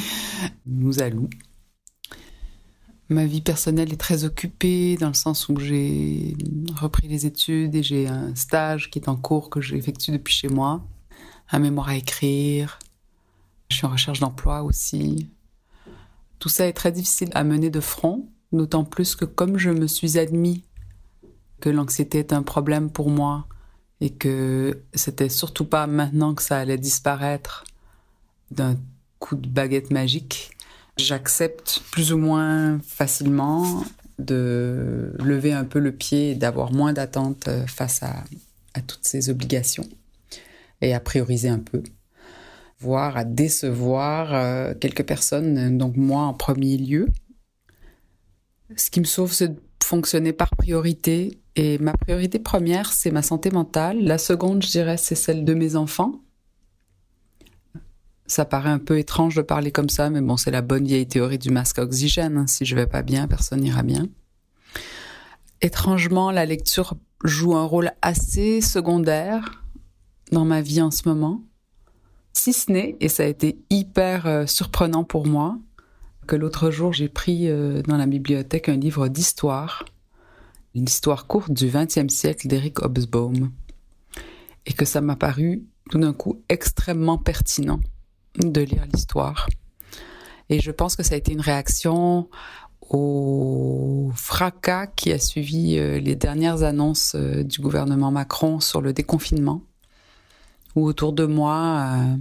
nous 0.66 1.02
alloue. 1.02 1.30
Ma 3.12 3.26
vie 3.26 3.42
personnelle 3.42 3.92
est 3.92 3.98
très 3.98 4.24
occupée 4.24 4.96
dans 4.98 5.08
le 5.08 5.16
sens 5.16 5.50
où 5.50 5.60
j'ai 5.60 6.38
repris 6.76 7.08
les 7.08 7.26
études 7.26 7.74
et 7.74 7.82
j'ai 7.82 8.08
un 8.08 8.36
stage 8.36 8.92
qui 8.92 9.00
est 9.00 9.10
en 9.10 9.16
cours 9.16 9.50
que 9.50 9.62
j'effectue 9.62 10.12
depuis 10.12 10.34
chez 10.34 10.48
moi, 10.48 10.86
un 11.50 11.58
mémoire 11.58 11.90
à 11.90 11.96
écrire. 11.96 12.78
Je 13.70 13.78
suis 13.78 13.88
en 13.88 13.90
recherche 13.90 14.20
d'emploi 14.20 14.62
aussi. 14.62 15.32
Tout 16.38 16.50
ça 16.50 16.68
est 16.68 16.74
très 16.74 16.92
difficile 16.92 17.30
à 17.34 17.44
mener 17.44 17.72
de 17.72 17.80
front, 17.80 18.30
d'autant 18.52 18.84
plus 18.84 19.16
que 19.16 19.26
comme 19.26 19.58
je 19.58 19.72
me 19.72 19.88
suis 19.88 20.20
admis 20.20 20.64
que 21.60 21.70
l'anxiété 21.70 22.20
est 22.20 22.32
un 22.32 22.44
problème 22.44 22.92
pour 22.92 23.10
moi, 23.10 23.48
et 24.02 24.12
que 24.12 24.82
c'était 24.94 25.30
surtout 25.30 25.66
pas 25.66 25.88
maintenant 25.88 26.34
que 26.34 26.42
ça 26.42 26.58
allait 26.58 26.78
disparaître 26.78 27.66
d'un 28.52 28.78
coup 29.20 29.36
de 29.36 29.48
baguette 29.48 29.92
magique. 29.92 30.52
J'accepte 30.98 31.82
plus 31.92 32.14
ou 32.14 32.18
moins 32.18 32.80
facilement 32.82 33.84
de 34.18 35.14
lever 35.20 35.54
un 35.54 35.66
peu 35.66 35.80
le 35.80 35.92
pied 35.92 36.32
et 36.32 36.36
d'avoir 36.36 36.72
moins 36.72 36.94
d'attentes 36.94 37.48
euh, 37.48 37.66
face 37.68 38.04
à, 38.04 38.24
toutes 38.88 39.06
ces 39.06 39.30
obligations 39.30 39.88
et 40.80 40.94
à 40.94 41.02
prioriser 41.02 41.50
un 41.50 41.60
peu 41.60 41.84
voire 42.80 43.18
à 43.18 43.26
décevoir 43.26 44.34
euh, 44.34 44.74
quelques 44.74 45.04
personnes, 45.04 45.78
donc 45.78 45.98
moi 45.98 46.24
en 46.24 46.34
premier 46.34 46.78
lieu. 46.78 47.10
Ce 48.76 48.90
qui 48.90 49.00
me 49.00 49.06
sauve, 49.06 49.34
c'est 49.34 49.50
de 49.50 49.60
fonctionner 49.90 50.34
par 50.34 50.52
priorité. 50.56 51.40
Et 51.56 51.80
ma 51.80 51.94
priorité 51.94 52.38
première, 52.38 52.94
c'est 52.94 53.10
ma 53.10 53.24
santé 53.24 53.50
mentale. 53.50 54.04
La 54.04 54.20
seconde, 54.20 54.62
je 54.62 54.70
dirais, 54.70 54.98
c'est 54.98 55.16
celle 55.16 55.44
de 55.44 55.56
mes 55.56 55.76
enfants. 55.76 56.22
Ça 58.28 58.46
paraît 58.46 58.70
un 58.70 58.78
peu 58.78 59.00
étrange 59.00 59.36
de 59.36 59.42
parler 59.42 59.72
comme 59.72 59.90
ça, 59.90 60.12
mais 60.12 60.22
bon, 60.22 60.38
c'est 60.38 60.52
la 60.52 60.62
bonne 60.62 60.86
vieille 60.86 61.08
théorie 61.08 61.40
du 61.40 61.50
masque 61.50 61.80
à 61.80 61.84
oxygène. 61.84 62.38
Hein. 62.38 62.46
Si 62.46 62.66
je 62.66 62.76
vais 62.76 62.86
pas 62.86 63.02
bien, 63.02 63.28
personne 63.28 63.62
n'ira 63.62 63.82
bien. 63.82 64.06
Étrangement, 65.62 66.30
la 66.30 66.46
lecture 66.46 66.94
joue 67.24 67.56
un 67.56 67.66
rôle 67.66 67.92
assez 68.04 68.62
secondaire 68.62 69.64
dans 70.32 70.46
ma 70.46 70.62
vie 70.62 70.84
en 70.84 70.92
ce 70.92 71.10
moment. 71.10 71.42
Si 72.34 72.54
ce 72.54 72.72
n'est, 72.72 72.96
et 73.00 73.10
ça 73.10 73.24
a 73.24 73.26
été 73.26 73.58
hyper 73.72 74.28
euh, 74.28 74.46
surprenant 74.46 75.04
pour 75.04 75.26
moi, 75.26 75.58
l'autre 76.36 76.72
jour 76.72 76.94
j'ai 76.94 77.10
pris 77.10 77.50
euh, 77.50 77.82
dans 77.84 77.98
la 77.98 78.06
bibliothèque 78.06 78.70
un 78.70 78.78
livre 78.78 79.08
d'histoire, 79.08 79.86
une 80.76 80.86
histoire 80.86 81.28
courte 81.28 81.52
du 81.52 81.68
XXe 81.68 82.14
siècle 82.14 82.48
d'Eric 82.48 82.82
Hobsbawm, 82.82 83.52
et 84.66 84.74
que 84.74 84.86
ça 84.86 85.02
m'a 85.02 85.16
paru 85.16 85.64
tout 85.90 86.00
d'un 86.00 86.14
coup 86.14 86.42
extrêmement 86.50 87.18
pertinent 87.18 87.80
de 88.38 88.62
lire 88.62 88.86
l'histoire. 88.94 89.48
Et 90.50 90.60
je 90.60 90.72
pense 90.72 90.96
que 90.96 91.04
ça 91.04 91.16
a 91.16 91.18
été 91.18 91.32
une 91.32 91.42
réaction 91.42 92.30
au 92.90 94.12
fracas 94.16 94.88
qui 94.88 95.12
a 95.12 95.20
suivi 95.20 95.78
euh, 95.78 96.00
les 96.00 96.16
dernières 96.16 96.64
annonces 96.64 97.16
du 97.16 97.62
gouvernement 97.62 98.12
Macron 98.12 98.60
sur 98.60 98.82
le 98.82 98.94
déconfinement 98.94 99.64
où 100.76 100.86
autour 100.86 101.14
de 101.14 101.26
moi, 101.26 101.88
euh, 101.90 102.18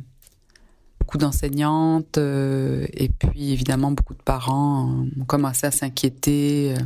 beaucoup 1.08 1.16
d'enseignantes 1.16 2.18
euh, 2.18 2.86
et 2.92 3.08
puis 3.08 3.50
évidemment 3.52 3.92
beaucoup 3.92 4.12
de 4.12 4.22
parents 4.22 5.06
ont 5.18 5.24
commencé 5.24 5.66
à 5.66 5.70
s'inquiéter 5.70 6.74
euh, 6.76 6.82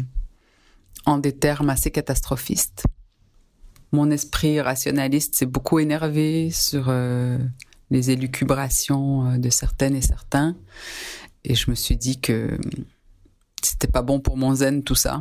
en 1.07 1.19
des 1.19 1.33
termes 1.33 1.71
assez 1.71 1.91
catastrophistes. 1.91 2.85
Mon 3.91 4.13
esprit 4.13 4.61
rationaliste 4.61 5.35
s'est 5.35 5.47
beaucoup 5.47 5.81
énervé 5.81 6.51
sur 6.53 6.95
les 7.91 8.11
élucubrations 8.13 9.39
de 9.39 9.51
certaines 9.51 9.97
et 9.97 10.03
certains 10.03 10.55
et 11.43 11.57
je 11.57 11.69
me 11.69 11.75
suis 11.75 11.97
dit 11.97 12.21
que 12.21 12.57
c'était 13.61 13.89
pas 13.89 14.03
bon 14.03 14.21
pour 14.21 14.37
mon 14.37 14.55
zen 14.55 14.85
tout 14.85 14.95
ça. 14.95 15.21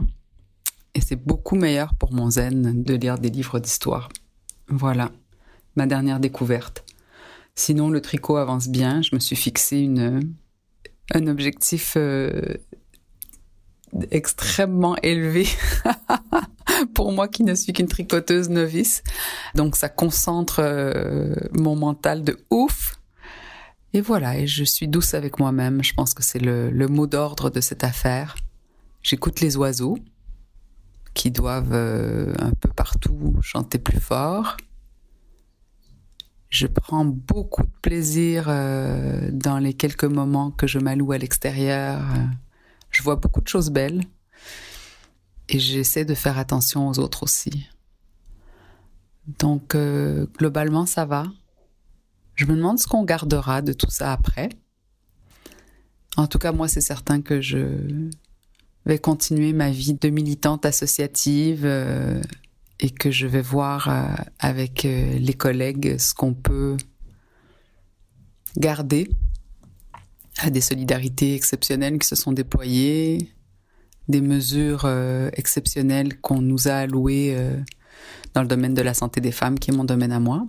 Et 0.94 1.02
c'est 1.02 1.16
beaucoup 1.16 1.56
meilleur 1.56 1.96
pour 1.96 2.14
mon 2.14 2.30
zen 2.30 2.84
de 2.84 2.94
lire 2.94 3.18
des 3.18 3.32
livres 3.32 3.58
d'histoire. 3.58 4.10
Voilà 4.68 5.12
ma 5.76 5.88
dernière 5.88 6.20
découverte. 6.20 6.86
Sinon, 7.56 7.90
le 7.90 8.02
tricot 8.02 8.38
avance 8.38 8.68
bien. 8.68 9.02
Je 9.02 9.14
me 9.14 9.20
suis 9.20 9.36
fixé 9.36 9.80
une, 9.80 10.34
un 11.14 11.28
objectif 11.28 11.94
euh, 11.98 12.56
extrêmement 14.10 14.96
élevé 14.98 15.48
pour 16.94 17.12
moi 17.12 17.28
qui 17.28 17.44
ne 17.44 17.54
suis 17.56 17.74
qu'une 17.74 17.88
tricoteuse 17.88 18.50
novice. 18.50 19.04
Donc, 19.56 19.76
ça 19.76 19.90
concentre 19.90 20.60
euh, 20.60 21.36
mon 21.54 21.76
mental 21.76 22.24
de 22.24 22.38
ouf. 22.50 22.96
Et 23.94 24.00
voilà, 24.00 24.38
et 24.38 24.48
je 24.48 24.64
suis 24.64 24.88
douce 24.88 25.14
avec 25.14 25.40
moi-même. 25.40 25.84
Je 25.84 25.94
pense 25.94 26.14
que 26.14 26.24
c'est 26.24 26.40
le, 26.40 26.70
le 26.70 26.88
mot 26.88 27.08
d'ordre 27.08 27.50
de 27.50 27.60
cette 27.60 27.84
affaire. 27.84 28.36
J'écoute 29.04 29.42
les 29.42 29.58
oiseaux 29.58 29.98
qui 31.14 31.32
doivent 31.32 31.74
euh, 31.74 32.34
un 32.40 32.52
peu 32.52 32.70
partout 32.70 33.36
chanter 33.42 33.80
plus 33.80 34.00
fort. 34.00 34.58
Je 36.52 36.68
prends 36.68 37.06
beaucoup 37.06 37.64
de 37.64 37.72
plaisir 37.82 38.46
euh, 38.50 39.30
dans 39.32 39.58
les 39.58 39.74
quelques 39.74 40.04
moments 40.04 40.52
que 40.52 40.68
je 40.68 40.80
m'alloue 40.80 41.14
à 41.14 41.18
l'extérieur. 41.18 42.04
Je 42.92 43.02
vois 43.02 43.16
beaucoup 43.16 43.40
de 43.40 43.48
choses 43.48 43.72
belles 43.72 44.04
et 45.48 45.60
j'essaie 45.60 46.04
de 46.04 46.14
faire 46.14 46.38
attention 46.38 46.90
aux 46.90 47.00
autres 47.00 47.24
aussi. 47.24 47.70
Donc 49.40 49.76
euh, 49.76 50.28
globalement 50.38 50.86
ça 50.86 51.06
va. 51.06 51.24
Je 52.36 52.46
me 52.46 52.56
demande 52.58 52.80
ce 52.80 52.88
qu'on 52.88 53.06
gardera 53.06 53.62
de 53.62 53.72
tout 53.72 53.90
ça 53.90 54.12
après. 54.12 54.50
En 56.18 56.28
tout 56.28 56.38
cas 56.38 56.52
moi 56.52 56.68
c'est 56.68 56.82
certain 56.82 57.22
que 57.22 57.40
je 57.40 58.10
vais 58.86 59.00
continuer 59.00 59.54
ma 59.54 59.72
vie 59.72 59.94
de 59.94 60.10
militante 60.10 60.66
associative. 60.66 61.62
Euh, 61.64 62.22
et 62.82 62.90
que 62.90 63.12
je 63.12 63.28
vais 63.28 63.42
voir 63.42 63.88
euh, 63.88 64.08
avec 64.40 64.86
euh, 64.86 65.18
les 65.20 65.34
collègues 65.36 65.98
ce 66.00 66.14
qu'on 66.14 66.34
peut 66.34 66.78
garder 68.58 69.10
à 70.40 70.50
des 70.50 70.62
solidarités 70.62 71.36
exceptionnelles 71.36 72.00
qui 72.00 72.08
se 72.08 72.16
sont 72.16 72.32
déployées, 72.32 73.32
des 74.08 74.22
mesures 74.22 74.84
euh, 74.86 75.30
exceptionnelles 75.34 76.20
qu'on 76.20 76.42
nous 76.42 76.68
a 76.68 76.74
allouées 76.74 77.38
dans 78.34 78.42
le 78.42 78.48
domaine 78.48 78.74
de 78.74 78.82
la 78.82 78.96
santé 78.96 79.22
des 79.22 79.32
femmes, 79.32 79.60
qui 79.60 79.70
est 79.70 79.76
mon 79.76 79.84
domaine 79.84 80.12
à 80.12 80.20
moi, 80.20 80.48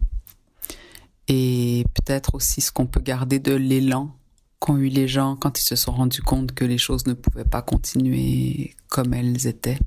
et 1.29 1.85
peut-être 1.95 2.35
aussi 2.35 2.63
ce 2.63 2.73
qu'on 2.73 2.87
peut 2.87 3.01
garder 3.01 3.39
de 3.39 3.53
l'élan 3.53 4.17
qu'ont 4.59 4.79
eu 4.79 4.89
les 4.89 5.09
gens 5.09 5.37
quand 5.37 5.61
ils 5.61 5.65
se 5.65 5.77
sont 5.77 5.93
rendus 5.93 6.23
compte 6.23 6.53
que 6.53 6.65
les 6.65 6.79
choses 6.79 7.07
ne 7.07 7.13
pouvaient 7.13 7.45
pas 7.45 7.63
continuer 7.63 8.75
comme 8.89 9.13
elles 9.13 9.47
étaient 9.47 9.79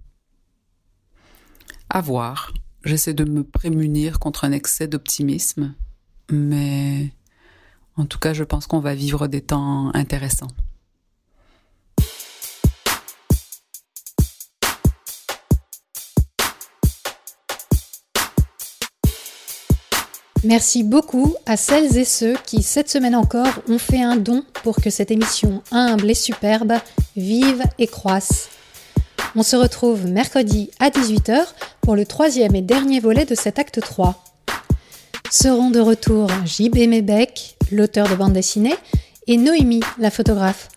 à 1.96 2.02
voir. 2.02 2.52
J'essaie 2.84 3.14
de 3.14 3.24
me 3.24 3.46
prémunir 3.46 4.20
contre 4.20 4.44
un 4.44 4.52
excès 4.52 4.86
d'optimisme, 4.86 5.76
mais 6.30 7.14
en 7.96 8.06
tout 8.06 8.20
cas, 8.20 8.34
je 8.34 8.44
pense 8.44 8.68
qu'on 8.68 8.82
va 8.82 8.94
vivre 8.94 9.28
des 9.28 9.40
temps 9.40 9.96
intéressants. 9.96 10.52
Merci 20.44 20.84
beaucoup 20.84 21.34
à 21.46 21.56
celles 21.56 21.98
et 21.98 22.04
ceux 22.04 22.36
qui, 22.46 22.62
cette 22.62 22.90
semaine 22.90 23.16
encore, 23.16 23.62
ont 23.70 23.80
fait 23.80 24.04
un 24.04 24.18
don 24.18 24.44
pour 24.64 24.76
que 24.76 24.90
cette 24.90 25.12
émission 25.12 25.64
humble 25.72 26.12
et 26.12 26.14
superbe 26.14 26.74
vive 27.16 27.64
et 27.80 27.88
croisse. 27.88 28.50
On 29.38 29.44
se 29.44 29.56
retrouve 29.56 30.08
mercredi 30.08 30.70
à 30.80 30.90
18h 30.90 31.46
pour 31.86 31.96
le 31.96 32.08
troisième 32.08 32.56
et 32.56 32.64
dernier 32.64 33.00
volet 33.00 33.26
de 33.26 33.36
cet 33.36 33.60
acte 33.60 33.80
3. 33.80 34.24
Seront 35.30 35.70
de 35.70 35.80
retour 35.80 36.28
J.B. 36.44 36.88
Mébec, 36.88 37.58
l'auteur 37.72 38.10
de 38.10 38.16
bande 38.16 38.34
dessinée, 38.34 38.74
et 39.28 39.38
Noémie, 39.38 39.84
la 40.00 40.10
photographe. 40.10 40.70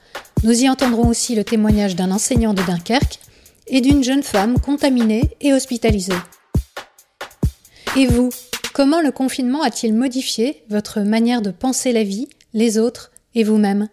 Nous 0.45 0.65
y 0.65 0.69
entendrons 0.69 1.09
aussi 1.09 1.35
le 1.35 1.45
témoignage 1.45 1.97
d'un 1.97 2.11
enseignant 2.11 2.53
de 2.53 2.63
Dunkerque 2.63 3.21
et 3.69 3.81
d'une 3.81 4.05
jeune 4.05 4.23
femme 4.23 4.61
contaminée 4.61 5.31
et 5.41 5.55
hospitalisée. 5.55 6.13
Et 7.97 8.07
vous, 8.07 8.29
comment 8.75 9.01
le 9.01 9.11
confinement 9.11 9.63
a-t-il 9.63 9.95
modifié 9.95 10.63
votre 10.69 11.01
manière 11.01 11.41
de 11.41 11.51
penser 11.51 11.93
la 11.93 12.05
vie, 12.05 12.29
les 12.53 12.77
autres 12.77 13.13
et 13.35 13.45
vous-même? 13.45 13.89